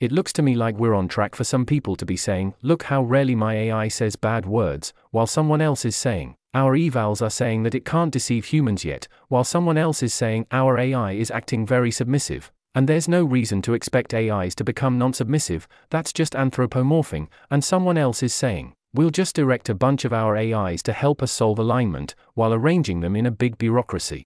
It 0.00 0.12
looks 0.12 0.32
to 0.34 0.42
me 0.42 0.54
like 0.54 0.76
we're 0.76 0.94
on 0.94 1.08
track 1.08 1.34
for 1.34 1.44
some 1.44 1.66
people 1.66 1.96
to 1.96 2.06
be 2.06 2.16
saying, 2.16 2.54
Look 2.62 2.84
how 2.84 3.02
rarely 3.02 3.34
my 3.34 3.54
AI 3.54 3.88
says 3.88 4.16
bad 4.16 4.46
words, 4.46 4.92
while 5.10 5.26
someone 5.26 5.60
else 5.60 5.84
is 5.84 5.96
saying, 5.96 6.36
Our 6.52 6.76
evals 6.76 7.22
are 7.22 7.30
saying 7.30 7.62
that 7.62 7.76
it 7.76 7.84
can't 7.84 8.12
deceive 8.12 8.46
humans 8.46 8.84
yet, 8.84 9.06
while 9.28 9.44
someone 9.44 9.78
else 9.78 10.02
is 10.02 10.12
saying, 10.12 10.46
Our 10.50 10.78
AI 10.78 11.12
is 11.12 11.30
acting 11.30 11.64
very 11.64 11.92
submissive. 11.92 12.50
And 12.74 12.88
there's 12.88 13.08
no 13.08 13.24
reason 13.24 13.62
to 13.62 13.74
expect 13.74 14.14
AIs 14.14 14.54
to 14.56 14.64
become 14.64 14.98
non 14.98 15.12
submissive, 15.12 15.68
that's 15.90 16.12
just 16.12 16.34
anthropomorphing, 16.34 17.28
and 17.50 17.62
someone 17.62 17.96
else 17.96 18.22
is 18.22 18.34
saying, 18.34 18.74
We'll 18.92 19.10
just 19.10 19.36
direct 19.36 19.68
a 19.68 19.74
bunch 19.74 20.04
of 20.04 20.12
our 20.12 20.36
AIs 20.36 20.82
to 20.84 20.92
help 20.92 21.22
us 21.22 21.30
solve 21.30 21.60
alignment, 21.60 22.16
while 22.34 22.52
arranging 22.52 22.98
them 22.98 23.14
in 23.14 23.26
a 23.26 23.30
big 23.30 23.56
bureaucracy. 23.56 24.24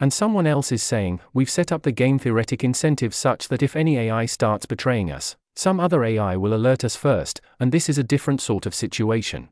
And 0.00 0.12
someone 0.12 0.46
else 0.46 0.72
is 0.72 0.82
saying, 0.82 1.20
we've 1.32 1.50
set 1.50 1.70
up 1.70 1.82
the 1.82 1.92
game 1.92 2.18
theoretic 2.18 2.62
incentive 2.62 3.14
such 3.14 3.48
that 3.48 3.62
if 3.62 3.76
any 3.76 3.96
AI 3.96 4.26
starts 4.26 4.66
betraying 4.66 5.10
us, 5.10 5.36
some 5.54 5.78
other 5.78 6.04
AI 6.04 6.36
will 6.36 6.54
alert 6.54 6.84
us 6.84 6.96
first, 6.96 7.40
and 7.58 7.70
this 7.70 7.88
is 7.88 7.98
a 7.98 8.04
different 8.04 8.40
sort 8.40 8.66
of 8.66 8.74
situation. 8.74 9.48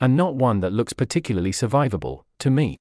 And 0.00 0.16
not 0.16 0.34
one 0.34 0.60
that 0.60 0.72
looks 0.72 0.92
particularly 0.92 1.52
survivable, 1.52 2.22
to 2.38 2.50
me. 2.50 2.76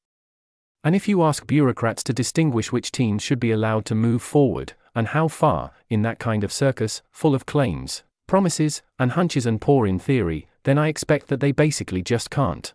And 0.84 0.96
if 0.96 1.08
you 1.08 1.24
ask 1.24 1.48
bureaucrats 1.48 2.04
to 2.04 2.14
distinguish 2.14 2.72
which 2.72 2.92
teams 2.92 3.24
should 3.24 3.40
be 3.40 3.52
allowed 3.52 3.86
to 3.86 3.96
move 3.96 4.22
forward, 4.22 4.74
and 4.96 5.08
how 5.08 5.28
far, 5.28 5.72
in 5.90 6.02
that 6.04 6.20
kind 6.20 6.44
of 6.44 6.52
circus, 6.52 7.02
full 7.12 7.36
of 7.36 7.46
claims, 7.46 8.04
promises, 8.28 8.82
and 9.00 9.12
hunches 9.12 9.46
and 9.46 9.60
poor 9.60 9.88
in 9.88 10.00
theory, 10.00 10.48
then 10.64 10.78
I 10.78 10.88
expect 10.88 11.28
that 11.28 11.40
they 11.40 11.52
basically 11.52 12.02
just 12.02 12.30
can't. 12.30 12.74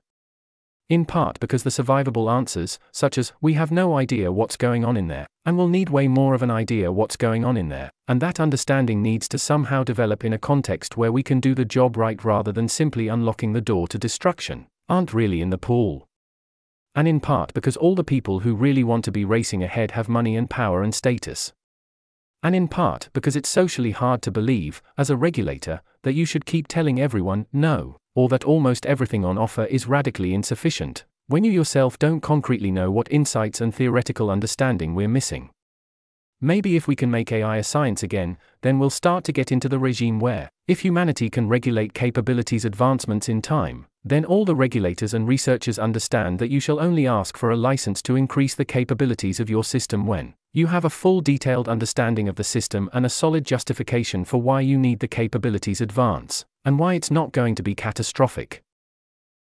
In 0.92 1.06
part 1.06 1.40
because 1.40 1.62
the 1.62 1.70
survivable 1.70 2.30
answers, 2.30 2.78
such 2.92 3.16
as, 3.16 3.32
we 3.40 3.54
have 3.54 3.70
no 3.70 3.96
idea 3.96 4.30
what's 4.30 4.58
going 4.58 4.84
on 4.84 4.99
in 4.99 5.08
there, 5.08 5.26
and 5.46 5.56
"we'll 5.56 5.66
need 5.66 5.88
way 5.88 6.06
more 6.06 6.34
of 6.34 6.42
an 6.42 6.50
idea 6.50 6.92
what's 6.92 7.16
going 7.16 7.46
on 7.46 7.56
in 7.56 7.70
there, 7.70 7.90
and 8.08 8.20
that 8.20 8.38
understanding 8.38 9.00
needs 9.00 9.26
to 9.28 9.38
somehow 9.38 9.82
develop 9.82 10.22
in 10.22 10.34
a 10.34 10.38
context 10.38 10.99
where 10.99 11.11
we 11.11 11.22
can 11.22 11.40
do 11.40 11.54
the 11.54 11.64
job 11.64 11.96
right 11.96 12.22
rather 12.22 12.52
than 12.52 12.68
simply 12.68 13.08
unlocking 13.08 13.54
the 13.54 13.62
door 13.62 13.88
to 13.88 13.96
destruction, 13.99 14.66
aren't 14.87 15.14
really 15.14 15.40
in 15.40 15.49
the 15.49 15.56
pool. 15.56 16.06
And 16.94 17.08
in 17.08 17.20
part 17.20 17.54
because 17.54 17.78
all 17.78 17.94
the 17.94 18.04
people 18.04 18.40
who 18.40 18.54
really 18.54 18.84
want 18.84 19.02
to 19.06 19.11
be 19.11 19.25
racing 19.25 19.62
ahead 19.62 19.92
have 19.92 20.11
money 20.11 20.37
and 20.37 20.50
power 20.50 20.82
and 20.82 20.94
status 20.94 21.54
and 22.42 22.54
in 22.56 22.68
part 22.68 23.08
because 23.12 23.37
it's 23.37 23.49
socially 23.49 23.92
hard 23.92 24.20
to 24.20 24.30
believe, 24.30 24.82
as 24.99 25.11
a 25.11 25.16
regulator, 25.16 25.80
that 26.02 26.14
you 26.14 26.25
should 26.25 26.44
keep 26.44 26.66
telling 26.66 27.00
everyone 27.00 27.46
no, 27.52 27.96
or 28.14 28.28
that 28.28 28.45
almost 28.45 28.87
everything 28.87 29.25
on 29.25 29.38
offer 29.38 29.64
is 29.64 29.87
radically 29.87 30.35
insufficient, 30.35 31.04
when 31.28 31.45
you 31.45 31.50
yourself 31.50 31.99
don't 31.99 32.21
concretely 32.21 32.71
know 32.71 32.90
what 32.90 33.11
insights 33.11 33.61
and 33.61 33.75
theoretical 33.75 34.31
understanding 34.31 34.95
we're 34.95 35.09
missing. 35.09 35.50
Maybe 36.45 36.75
if 36.75 36.88
we 36.88 36.97
can 36.97 37.11
make 37.11 37.31
AI 37.31 37.59
a 37.59 37.62
science 37.62 38.02
again, 38.02 38.37
then 38.62 38.81
we'll 38.81 38.90
start 38.90 39.23
to 39.25 39.33
get 39.33 39.52
into 39.52 39.69
the 39.69 39.78
regime 39.78 40.19
where, 40.19 40.50
if 40.66 40.81
humanity 40.81 41.31
can 41.31 41.49
regulate 41.49 41.95
capabilities 41.95 42.64
advancements 42.64 43.28
in 43.28 43.40
time, 43.40 43.87
then 44.04 44.25
all 44.25 44.45
the 44.45 44.57
regulators 44.57 45.14
and 45.14 45.28
researchers 45.28 45.78
understand 45.78 46.40
that 46.40 46.50
you 46.50 46.59
shall 46.59 46.81
only 46.81 47.07
ask 47.07 47.37
for 47.37 47.52
a 47.52 47.57
license 47.57 48.02
to 48.02 48.16
increase 48.16 48.57
the 48.57 48.64
capabilities 48.64 49.38
of 49.38 49.49
your 49.49 49.62
system 49.62 50.04
when 50.04 50.35
you 50.52 50.66
have 50.66 50.85
a 50.85 50.90
full 50.90 51.21
detailed 51.21 51.69
understanding 51.69 52.28
of 52.28 52.35
the 52.35 52.45
system 52.45 52.90
and 52.92 53.07
a 53.07 53.09
solid 53.09 53.45
justification 53.45 54.25
for 54.25 54.42
why 54.42 54.61
you 54.61 54.76
need 54.76 54.99
the 54.99 55.09
capabilities 55.09 55.81
advance, 55.81 56.45
and 56.64 56.78
why 56.78 56.95
it's 56.95 57.11
not 57.11 57.33
going 57.33 57.54
to 57.54 57.62
be 57.62 57.75
catastrophic. 57.75 58.62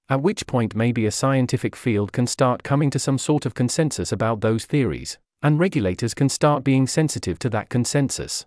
At 0.10 0.22
which 0.22 0.48
point, 0.48 0.76
maybe 0.76 1.06
a 1.06 1.12
scientific 1.12 1.76
field 1.76 2.12
can 2.12 2.26
start 2.26 2.64
coming 2.64 2.90
to 2.90 3.00
some 3.00 3.18
sort 3.18 3.46
of 3.46 3.54
consensus 3.54 4.12
about 4.12 4.42
those 4.42 4.66
theories, 4.66 5.18
and 5.42 5.60
regulators 5.60 6.14
can 6.14 6.30
start 6.30 6.64
being 6.64 6.88
sensitive 6.88 7.38
to 7.40 7.50
that 7.52 7.70
consensus. 7.70 8.46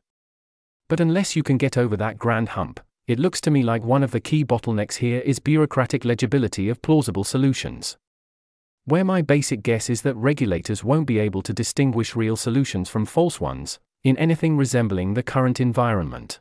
But 0.88 1.00
unless 1.00 1.36
you 1.36 1.42
can 1.42 1.58
get 1.58 1.78
over 1.78 1.96
that 1.96 2.18
grand 2.18 2.50
hump, 2.50 2.80
it 3.06 3.18
looks 3.18 3.40
to 3.42 3.50
me 3.50 3.62
like 3.62 3.84
one 3.84 4.02
of 4.02 4.10
the 4.10 4.20
key 4.20 4.44
bottlenecks 4.44 4.96
here 4.96 5.20
is 5.20 5.38
bureaucratic 5.38 6.04
legibility 6.04 6.68
of 6.68 6.82
plausible 6.82 7.24
solutions. 7.24 7.96
Where 8.84 9.04
my 9.04 9.22
basic 9.22 9.62
guess 9.62 9.88
is 9.88 10.02
that 10.02 10.16
regulators 10.16 10.82
won't 10.82 11.06
be 11.06 11.18
able 11.18 11.42
to 11.42 11.52
distinguish 11.52 12.16
real 12.16 12.36
solutions 12.36 12.88
from 12.88 13.06
false 13.06 13.40
ones, 13.40 13.78
in 14.02 14.16
anything 14.16 14.56
resembling 14.56 15.14
the 15.14 15.22
current 15.22 15.60
environment. 15.60 16.40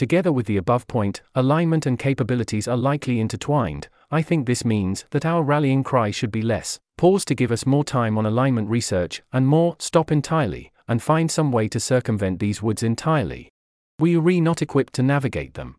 Together 0.00 0.32
with 0.32 0.46
the 0.46 0.56
above 0.56 0.86
point, 0.86 1.20
alignment 1.34 1.84
and 1.84 1.98
capabilities 1.98 2.66
are 2.66 2.78
likely 2.78 3.20
intertwined. 3.20 3.86
I 4.10 4.22
think 4.22 4.46
this 4.46 4.64
means 4.64 5.04
that 5.10 5.26
our 5.26 5.42
rallying 5.42 5.84
cry 5.84 6.10
should 6.10 6.32
be 6.32 6.40
less 6.40 6.80
pause 6.96 7.22
to 7.26 7.34
give 7.34 7.52
us 7.52 7.66
more 7.66 7.84
time 7.84 8.16
on 8.16 8.24
alignment 8.24 8.70
research, 8.70 9.20
and 9.30 9.46
more 9.46 9.76
stop 9.78 10.10
entirely, 10.10 10.72
and 10.88 11.02
find 11.02 11.30
some 11.30 11.52
way 11.52 11.68
to 11.68 11.78
circumvent 11.78 12.38
these 12.38 12.62
woods 12.62 12.82
entirely. 12.82 13.50
We 13.98 14.16
are 14.16 14.40
not 14.40 14.62
equipped 14.62 14.94
to 14.94 15.02
navigate 15.02 15.52
them. 15.52 15.76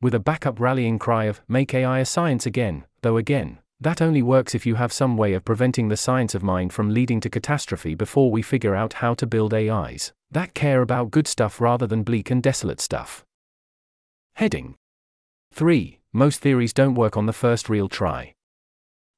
With 0.00 0.14
a 0.14 0.20
backup 0.20 0.60
rallying 0.60 1.00
cry 1.00 1.24
of, 1.24 1.40
make 1.48 1.74
AI 1.74 1.98
a 1.98 2.04
science 2.04 2.46
again, 2.46 2.84
though 3.02 3.16
again, 3.16 3.58
that 3.80 4.00
only 4.00 4.22
works 4.22 4.54
if 4.54 4.64
you 4.64 4.76
have 4.76 4.92
some 4.92 5.16
way 5.16 5.34
of 5.34 5.44
preventing 5.44 5.88
the 5.88 5.96
science 5.96 6.36
of 6.36 6.44
mind 6.44 6.72
from 6.72 6.94
leading 6.94 7.18
to 7.22 7.28
catastrophe 7.28 7.96
before 7.96 8.30
we 8.30 8.42
figure 8.42 8.76
out 8.76 8.92
how 8.92 9.12
to 9.14 9.26
build 9.26 9.52
AIs 9.52 10.12
that 10.34 10.54
care 10.54 10.82
about 10.82 11.10
good 11.10 11.26
stuff 11.26 11.60
rather 11.60 11.86
than 11.86 12.02
bleak 12.02 12.30
and 12.30 12.42
desolate 12.42 12.80
stuff. 12.80 13.24
Heading 14.34 14.76
3. 15.52 16.00
Most 16.12 16.40
theories 16.40 16.72
don't 16.72 16.94
work 16.94 17.16
on 17.16 17.26
the 17.26 17.32
first 17.32 17.68
real 17.68 17.88
try. 17.88 18.34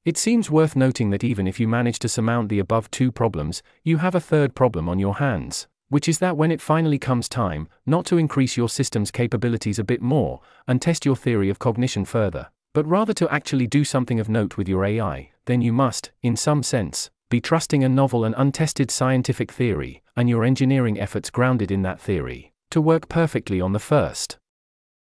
It 0.05 0.17
seems 0.17 0.49
worth 0.49 0.75
noting 0.75 1.09
that 1.09 1.23
even 1.23 1.47
if 1.47 1.59
you 1.59 1.67
manage 1.67 1.99
to 1.99 2.09
surmount 2.09 2.49
the 2.49 2.59
above 2.59 2.89
two 2.89 3.11
problems, 3.11 3.61
you 3.83 3.97
have 3.97 4.15
a 4.15 4.21
third 4.21 4.55
problem 4.55 4.87
on 4.87 4.97
your 4.97 5.15
hands 5.15 5.67
which 5.89 6.09
is 6.09 6.19
that 6.19 6.37
when 6.37 6.51
it 6.51 6.61
finally 6.61 6.99
comes 6.99 7.29
time, 7.29 7.67
not 7.85 8.05
to 8.05 8.17
increase 8.17 8.57
your 8.57 8.69
system's 8.69 9.11
capabilities 9.11 9.79
a 9.79 9.83
bit 9.83 10.01
more, 10.01 10.41
and 10.67 10.81
test 10.81 11.05
your 11.05 11.15
theory 11.15 11.49
of 11.49 11.59
cognition 11.59 12.03
further, 12.03 12.49
but 12.73 12.85
rather 12.85 13.13
to 13.13 13.29
actually 13.33 13.67
do 13.67 13.83
something 13.83 14.19
of 14.19 14.29
note 14.29 14.57
with 14.57 14.67
your 14.67 14.83
AI, 14.83 15.31
then 15.45 15.61
you 15.61 15.71
must, 15.71 16.11
in 16.21 16.35
some 16.35 16.61
sense, 16.61 17.09
be 17.29 17.41
trusting 17.41 17.83
a 17.83 17.89
novel 17.89 18.23
and 18.23 18.35
untested 18.37 18.89
scientific 18.89 19.51
theory, 19.51 20.01
and 20.15 20.29
your 20.29 20.43
engineering 20.43 20.99
efforts 20.99 21.29
grounded 21.29 21.71
in 21.71 21.81
that 21.81 21.99
theory, 21.99 22.53
to 22.71 22.79
work 22.79 23.09
perfectly 23.09 23.59
on 23.59 23.73
the 23.73 23.79
first 23.79 24.37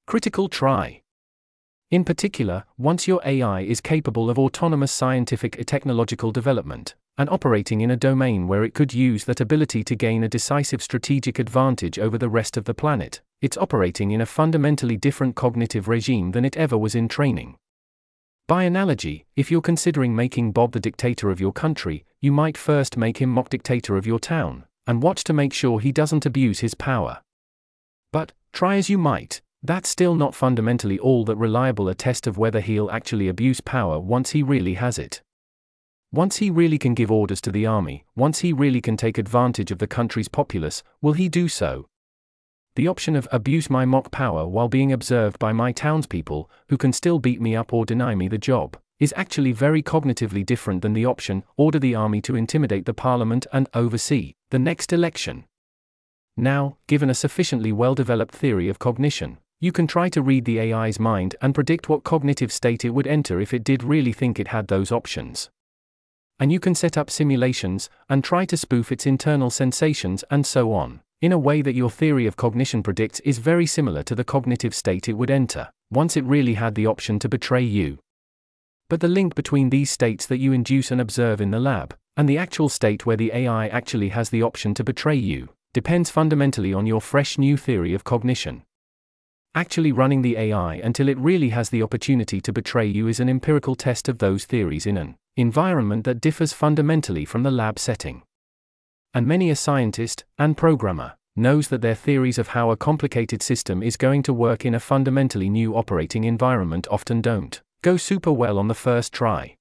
critical 0.05 0.47
try. 0.47 1.01
In 1.91 2.03
particular, 2.03 2.65
once 2.77 3.07
your 3.07 3.21
AI 3.25 3.61
is 3.61 3.81
capable 3.81 4.29
of 4.29 4.39
autonomous 4.39 4.91
scientific 4.91 5.65
technological 5.65 6.31
development, 6.31 6.95
and 7.17 7.29
operating 7.29 7.81
in 7.81 7.91
a 7.91 7.97
domain 7.97 8.47
where 8.47 8.63
it 8.63 8.73
could 8.73 8.93
use 8.93 9.25
that 9.25 9.41
ability 9.41 9.83
to 9.83 9.95
gain 9.95 10.23
a 10.23 10.29
decisive 10.29 10.81
strategic 10.81 11.39
advantage 11.39 11.97
over 11.97 12.17
the 12.17 12.29
rest 12.29 12.57
of 12.57 12.65
the 12.65 12.73
planet, 12.73 13.21
it's 13.41 13.57
operating 13.57 14.11
in 14.11 14.21
a 14.21 14.25
fundamentally 14.25 14.97
different 14.97 15.35
cognitive 15.35 15.87
regime 15.87 16.31
than 16.31 16.45
it 16.45 16.57
ever 16.57 16.77
was 16.77 16.95
in 16.95 17.07
training. 17.07 17.57
By 18.47 18.63
analogy, 18.63 19.25
if 19.35 19.51
you're 19.51 19.59
considering 19.59 20.15
making 20.15 20.53
Bob 20.53 20.71
the 20.71 20.79
dictator 20.79 21.29
of 21.29 21.41
your 21.41 21.51
country, 21.51 22.05
you 22.21 22.31
might 22.31 22.57
first 22.57 22.95
make 22.95 23.17
him 23.17 23.29
mock 23.29 23.49
dictator 23.49 23.97
of 23.97 24.07
your 24.07 24.19
town, 24.19 24.63
and 24.87 25.03
watch 25.03 25.25
to 25.25 25.33
make 25.33 25.51
sure 25.51 25.81
he 25.81 25.91
doesn't 25.91 26.25
abuse 26.25 26.59
his 26.59 26.73
power. 26.73 27.19
But, 28.13 28.31
try 28.53 28.77
as 28.77 28.89
you 28.89 28.97
might, 28.97 29.41
that's 29.61 29.89
still 29.89 30.15
not 30.15 30.33
fundamentally 30.33 30.97
all 30.97 31.25
that 31.25 31.35
reliable 31.35 31.89
a 31.89 31.93
test 31.93 32.25
of 32.25 32.37
whether 32.37 32.61
he'll 32.61 32.89
actually 32.89 33.27
abuse 33.27 33.59
power 33.59 33.99
once 33.99 34.29
he 34.29 34.43
really 34.43 34.75
has 34.75 34.97
it. 34.97 35.21
Once 36.13 36.37
he 36.37 36.49
really 36.49 36.77
can 36.77 36.93
give 36.93 37.11
orders 37.11 37.41
to 37.41 37.51
the 37.51 37.65
army, 37.65 38.05
once 38.15 38.39
he 38.39 38.53
really 38.53 38.79
can 38.79 38.95
take 38.95 39.17
advantage 39.17 39.71
of 39.71 39.79
the 39.79 39.87
country's 39.87 40.29
populace, 40.29 40.83
will 41.01 41.13
he 41.13 41.27
do 41.27 41.49
so? 41.49 41.85
The 42.77 42.87
option 42.87 43.15
of 43.15 43.27
abuse 43.31 43.71
my 43.71 43.85
mock 43.85 44.11
power 44.11 44.47
while 44.47 44.67
being 44.67 44.91
observed 44.91 45.39
by 45.39 45.51
my 45.51 45.71
townspeople, 45.71 46.47
who 46.69 46.77
can 46.77 46.93
still 46.93 47.17
beat 47.17 47.41
me 47.41 47.55
up 47.55 47.73
or 47.73 47.87
deny 47.87 48.13
me 48.13 48.27
the 48.27 48.37
job, 48.37 48.77
is 48.99 49.11
actually 49.17 49.51
very 49.51 49.81
cognitively 49.81 50.45
different 50.45 50.83
than 50.83 50.93
the 50.93 51.03
option 51.03 51.43
order 51.55 51.79
the 51.79 51.95
army 51.95 52.21
to 52.21 52.35
intimidate 52.35 52.85
the 52.85 52.93
parliament 52.93 53.47
and 53.51 53.67
oversee 53.73 54.35
the 54.51 54.59
next 54.59 54.93
election. 54.93 55.45
Now, 56.37 56.77
given 56.85 57.09
a 57.09 57.15
sufficiently 57.15 57.71
well 57.71 57.95
developed 57.95 58.35
theory 58.35 58.69
of 58.69 58.77
cognition, 58.77 59.39
you 59.59 59.71
can 59.71 59.87
try 59.87 60.07
to 60.09 60.21
read 60.21 60.45
the 60.45 60.59
AI's 60.59 60.99
mind 60.99 61.35
and 61.41 61.55
predict 61.55 61.89
what 61.89 62.03
cognitive 62.03 62.51
state 62.51 62.85
it 62.85 62.91
would 62.91 63.07
enter 63.07 63.41
if 63.41 63.55
it 63.55 63.63
did 63.63 63.81
really 63.81 64.13
think 64.13 64.39
it 64.39 64.49
had 64.49 64.67
those 64.67 64.91
options. 64.91 65.49
And 66.39 66.51
you 66.51 66.59
can 66.59 66.75
set 66.75 66.95
up 66.95 67.09
simulations 67.09 67.89
and 68.07 68.23
try 68.23 68.45
to 68.45 68.55
spoof 68.55 68.91
its 68.91 69.07
internal 69.07 69.49
sensations 69.49 70.23
and 70.29 70.45
so 70.45 70.73
on, 70.73 71.01
in 71.21 71.31
a 71.31 71.39
way 71.39 71.63
that 71.63 71.73
your 71.73 71.89
theory 71.89 72.27
of 72.27 72.35
cognition 72.35 72.83
predicts 72.83 73.19
is 73.21 73.39
very 73.39 73.65
similar 73.65 74.03
to 74.03 74.13
the 74.13 74.23
cognitive 74.23 74.75
state 74.75 75.09
it 75.09 75.13
would 75.13 75.31
enter 75.31 75.69
once 75.89 76.15
it 76.15 76.23
really 76.25 76.53
had 76.53 76.75
the 76.75 76.85
option 76.85 77.17
to 77.17 77.29
betray 77.29 77.61
you. 77.61 77.97
But 78.89 78.99
the 78.99 79.07
link 79.07 79.35
between 79.35 79.69
these 79.69 79.89
states 79.89 80.25
that 80.27 80.37
you 80.37 80.53
induce 80.53 80.91
and 80.91 81.01
observe 81.01 81.41
in 81.41 81.51
the 81.51 81.59
lab, 81.59 81.95
and 82.15 82.27
the 82.27 82.37
actual 82.37 82.69
state 82.69 83.05
where 83.05 83.17
the 83.17 83.31
AI 83.33 83.67
actually 83.67 84.09
has 84.09 84.29
the 84.29 84.43
option 84.43 84.73
to 84.75 84.83
betray 84.83 85.15
you, 85.15 85.49
depends 85.73 86.09
fundamentally 86.09 86.73
on 86.73 86.85
your 86.85 87.01
fresh 87.01 87.37
new 87.37 87.57
theory 87.57 87.93
of 87.93 88.03
cognition. 88.03 88.63
Actually 89.55 89.91
running 89.91 90.21
the 90.21 90.37
AI 90.37 90.75
until 90.75 91.09
it 91.09 91.17
really 91.17 91.49
has 91.49 91.69
the 91.69 91.81
opportunity 91.81 92.39
to 92.41 92.53
betray 92.53 92.85
you 92.85 93.07
is 93.07 93.19
an 93.19 93.29
empirical 93.29 93.75
test 93.75 94.07
of 94.07 94.19
those 94.19 94.45
theories 94.45 94.85
in 94.85 94.97
an 94.97 95.15
environment 95.35 96.03
that 96.03 96.21
differs 96.21 96.53
fundamentally 96.53 97.25
from 97.25 97.43
the 97.43 97.51
lab 97.51 97.79
setting. 97.79 98.23
And 99.13 99.25
many 99.25 99.49
a 99.49 99.55
scientist 99.55 100.25
and 100.37 100.55
programmer 100.55 101.13
knows 101.35 101.67
that 101.67 101.81
their 101.81 101.95
theories 101.95 102.37
of 102.37 102.49
how 102.49 102.71
a 102.71 102.77
complicated 102.77 103.41
system 103.41 103.83
is 103.83 103.95
going 103.95 104.23
to 104.23 104.33
work 104.33 104.65
in 104.65 104.73
a 104.73 104.79
fundamentally 104.79 105.49
new 105.49 105.75
operating 105.75 106.23
environment 106.23 106.87
often 106.89 107.21
don't 107.21 107.61
go 107.81 107.95
super 107.97 108.31
well 108.31 108.57
on 108.57 108.67
the 108.67 108.73
first 108.73 109.13
try. 109.13 109.55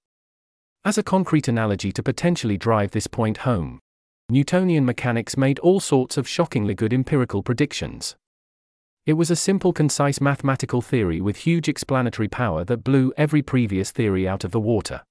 As 0.84 0.96
a 0.96 1.02
concrete 1.02 1.48
analogy 1.48 1.92
to 1.92 2.02
potentially 2.02 2.56
drive 2.56 2.92
this 2.92 3.06
point 3.06 3.38
home, 3.38 3.80
Newtonian 4.28 4.84
mechanics 4.84 5.36
made 5.36 5.58
all 5.60 5.78
sorts 5.78 6.16
of 6.16 6.26
shockingly 6.26 6.74
good 6.74 6.92
empirical 6.92 7.42
predictions. 7.42 8.16
It 9.04 9.12
was 9.12 9.30
a 9.30 9.36
simple, 9.36 9.72
concise 9.72 10.20
mathematical 10.20 10.82
theory 10.82 11.20
with 11.20 11.36
huge 11.36 11.68
explanatory 11.68 12.26
power 12.26 12.64
that 12.64 12.82
blew 12.82 13.12
every 13.16 13.42
previous 13.42 13.92
theory 13.92 14.26
out 14.26 14.42
of 14.42 14.50
the 14.50 14.58
water. 14.58 15.02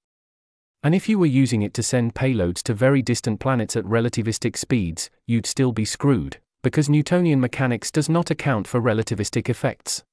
And 0.82 0.94
if 0.94 1.08
you 1.08 1.18
were 1.18 1.26
using 1.26 1.62
it 1.62 1.74
to 1.74 1.82
send 1.82 2.14
payloads 2.14 2.62
to 2.64 2.74
very 2.74 3.02
distant 3.02 3.40
planets 3.40 3.76
at 3.76 3.84
relativistic 3.84 4.56
speeds, 4.56 5.10
you'd 5.26 5.46
still 5.46 5.72
be 5.72 5.84
screwed, 5.84 6.38
because 6.62 6.88
Newtonian 6.88 7.40
mechanics 7.40 7.90
does 7.90 8.08
not 8.08 8.30
account 8.30 8.66
for 8.66 8.80
relativistic 8.80 9.48
effects. 9.48 10.04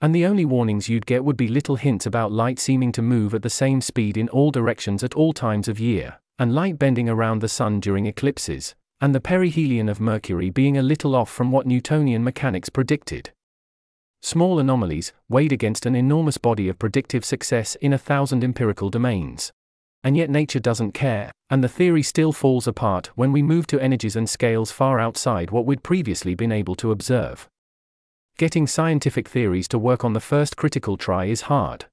And 0.00 0.14
the 0.14 0.26
only 0.26 0.44
warnings 0.44 0.88
you'd 0.88 1.06
get 1.06 1.24
would 1.24 1.36
be 1.36 1.48
little 1.48 1.76
hints 1.76 2.06
about 2.06 2.32
light 2.32 2.58
seeming 2.58 2.92
to 2.92 3.02
move 3.02 3.34
at 3.34 3.42
the 3.42 3.50
same 3.50 3.80
speed 3.80 4.16
in 4.16 4.28
all 4.28 4.50
directions 4.50 5.02
at 5.04 5.14
all 5.14 5.32
times 5.32 5.68
of 5.68 5.80
year, 5.80 6.18
and 6.38 6.54
light 6.54 6.78
bending 6.78 7.08
around 7.08 7.40
the 7.40 7.48
sun 7.48 7.80
during 7.80 8.06
eclipses, 8.06 8.74
and 9.00 9.14
the 9.14 9.20
perihelion 9.20 9.88
of 9.88 10.00
Mercury 10.00 10.50
being 10.50 10.76
a 10.76 10.82
little 10.82 11.14
off 11.14 11.30
from 11.30 11.52
what 11.52 11.66
Newtonian 11.66 12.24
mechanics 12.24 12.68
predicted. 12.68 13.30
Small 14.22 14.58
anomalies, 14.58 15.12
weighed 15.28 15.52
against 15.52 15.86
an 15.86 15.94
enormous 15.94 16.38
body 16.38 16.68
of 16.68 16.78
predictive 16.78 17.24
success 17.24 17.76
in 17.76 17.92
a 17.92 17.98
thousand 17.98 18.42
empirical 18.42 18.90
domains. 18.90 19.52
And 20.04 20.16
yet 20.16 20.30
nature 20.30 20.60
doesn't 20.60 20.92
care, 20.92 21.32
and 21.48 21.64
the 21.64 21.68
theory 21.68 22.02
still 22.02 22.30
falls 22.30 22.66
apart 22.66 23.10
when 23.16 23.32
we 23.32 23.42
move 23.42 23.66
to 23.68 23.80
energies 23.80 24.16
and 24.16 24.28
scales 24.28 24.70
far 24.70 25.00
outside 25.00 25.50
what 25.50 25.64
we'd 25.64 25.82
previously 25.82 26.34
been 26.34 26.52
able 26.52 26.74
to 26.76 26.92
observe. 26.92 27.48
Getting 28.36 28.66
scientific 28.66 29.28
theories 29.28 29.66
to 29.68 29.78
work 29.78 30.04
on 30.04 30.12
the 30.12 30.20
first 30.20 30.56
critical 30.56 30.96
try 30.96 31.24
is 31.24 31.42
hard. 31.42 31.86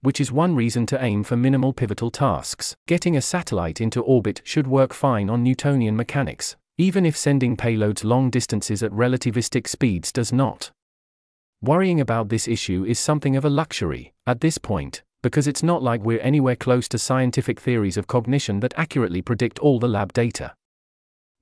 Which 0.00 0.20
is 0.20 0.32
one 0.32 0.54
reason 0.54 0.86
to 0.86 1.04
aim 1.04 1.22
for 1.22 1.36
minimal 1.36 1.72
pivotal 1.72 2.10
tasks. 2.10 2.74
Getting 2.86 3.16
a 3.16 3.20
satellite 3.20 3.80
into 3.80 4.00
orbit 4.00 4.40
should 4.44 4.66
work 4.66 4.94
fine 4.94 5.28
on 5.28 5.42
Newtonian 5.42 5.96
mechanics, 5.96 6.56
even 6.78 7.04
if 7.04 7.16
sending 7.16 7.56
payloads 7.56 8.04
long 8.04 8.30
distances 8.30 8.82
at 8.82 8.92
relativistic 8.92 9.66
speeds 9.66 10.12
does 10.12 10.32
not. 10.32 10.70
Worrying 11.60 12.00
about 12.00 12.28
this 12.28 12.46
issue 12.46 12.84
is 12.84 13.00
something 13.00 13.34
of 13.34 13.44
a 13.44 13.50
luxury, 13.50 14.12
at 14.24 14.40
this 14.40 14.58
point, 14.58 15.02
because 15.22 15.46
it's 15.46 15.62
not 15.62 15.82
like 15.82 16.02
we're 16.02 16.20
anywhere 16.20 16.56
close 16.56 16.88
to 16.88 16.98
scientific 16.98 17.58
theories 17.60 17.96
of 17.96 18.06
cognition 18.06 18.60
that 18.60 18.74
accurately 18.76 19.22
predict 19.22 19.58
all 19.58 19.78
the 19.78 19.88
lab 19.88 20.12
data 20.12 20.54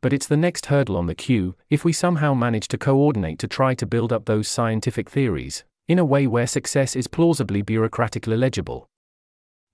but 0.06 0.12
it's 0.12 0.28
the 0.28 0.36
next 0.36 0.66
hurdle 0.66 0.96
on 0.96 1.06
the 1.06 1.14
queue 1.16 1.56
if 1.68 1.84
we 1.84 1.92
somehow 1.92 2.34
manage 2.34 2.68
to 2.68 2.78
coordinate 2.78 3.40
to 3.40 3.48
try 3.48 3.74
to 3.74 3.86
build 3.86 4.12
up 4.12 4.24
those 4.24 4.46
scientific 4.46 5.10
theories, 5.10 5.64
in 5.88 5.98
a 5.98 6.04
way 6.04 6.28
where 6.28 6.46
success 6.46 6.94
is 6.94 7.08
plausibly 7.08 7.60
bureaucratically 7.60 8.38
legible. 8.38 8.86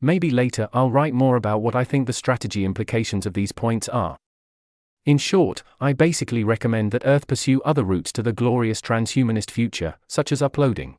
Maybe 0.01 0.31
later 0.31 0.71
I'll 0.73 0.91
write 0.91 1.12
more 1.12 1.37
about 1.37 1.61
what 1.61 1.77
I 1.77 1.85
think 1.85 2.07
the 2.07 2.15
strategy 2.15 2.65
implications 2.65 3.27
of 3.27 3.35
these 3.35 3.53
points 3.53 3.91
are. 3.91 4.17
In 5.05 5.19
short, 5.19 5.62
I 5.81 5.93
basically 5.93 6.45
recommend 6.45 6.93
that 6.93 7.05
Earth 7.05 7.27
pursue 7.27 7.61
other 7.62 7.85
routes 7.85 8.11
to 8.12 8.23
the 8.23 8.33
glorious 8.33 8.81
transhumanist 8.81 9.51
future, 9.51 9.97
such 10.09 10.33
as 10.33 10.41
uploading. 10.41 10.97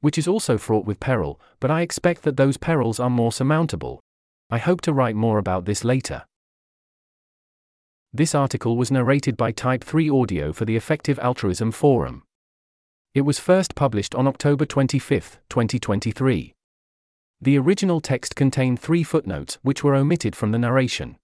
Which 0.00 0.18
is 0.18 0.28
also 0.28 0.58
fraught 0.58 0.86
with 0.86 1.00
peril, 1.00 1.40
but 1.60 1.70
I 1.70 1.80
expect 1.80 2.22
that 2.22 2.36
those 2.36 2.56
perils 2.56 3.00
are 3.00 3.10
more 3.10 3.32
surmountable. 3.32 4.00
I 4.50 4.58
hope 4.58 4.80
to 4.82 4.92
write 4.92 5.16
more 5.16 5.38
about 5.38 5.64
this 5.64 5.84
later. 5.84 6.24
This 8.12 8.34
article 8.34 8.76
was 8.76 8.90
narrated 8.90 9.36
by 9.36 9.52
Type 9.52 9.84
3 9.84 10.08
Audio 10.08 10.52
for 10.52 10.64
the 10.64 10.76
Effective 10.76 11.18
Altruism 11.18 11.72
Forum. 11.72 12.22
It 13.14 13.22
was 13.22 13.38
first 13.38 13.74
published 13.74 14.14
on 14.14 14.26
October 14.26 14.64
25, 14.64 15.40
2023. 15.50 16.54
The 17.40 17.58
original 17.58 18.00
text 18.00 18.34
contained 18.34 18.80
three 18.80 19.02
footnotes 19.02 19.58
which 19.62 19.84
were 19.84 19.94
omitted 19.94 20.34
from 20.34 20.52
the 20.52 20.58
narration. 20.58 21.16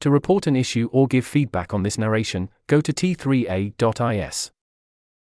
To 0.00 0.10
report 0.10 0.46
an 0.46 0.56
issue 0.56 0.88
or 0.92 1.06
give 1.06 1.24
feedback 1.24 1.72
on 1.72 1.84
this 1.84 1.96
narration, 1.96 2.50
go 2.66 2.80
to 2.80 2.92
t3a.is. 2.92 4.50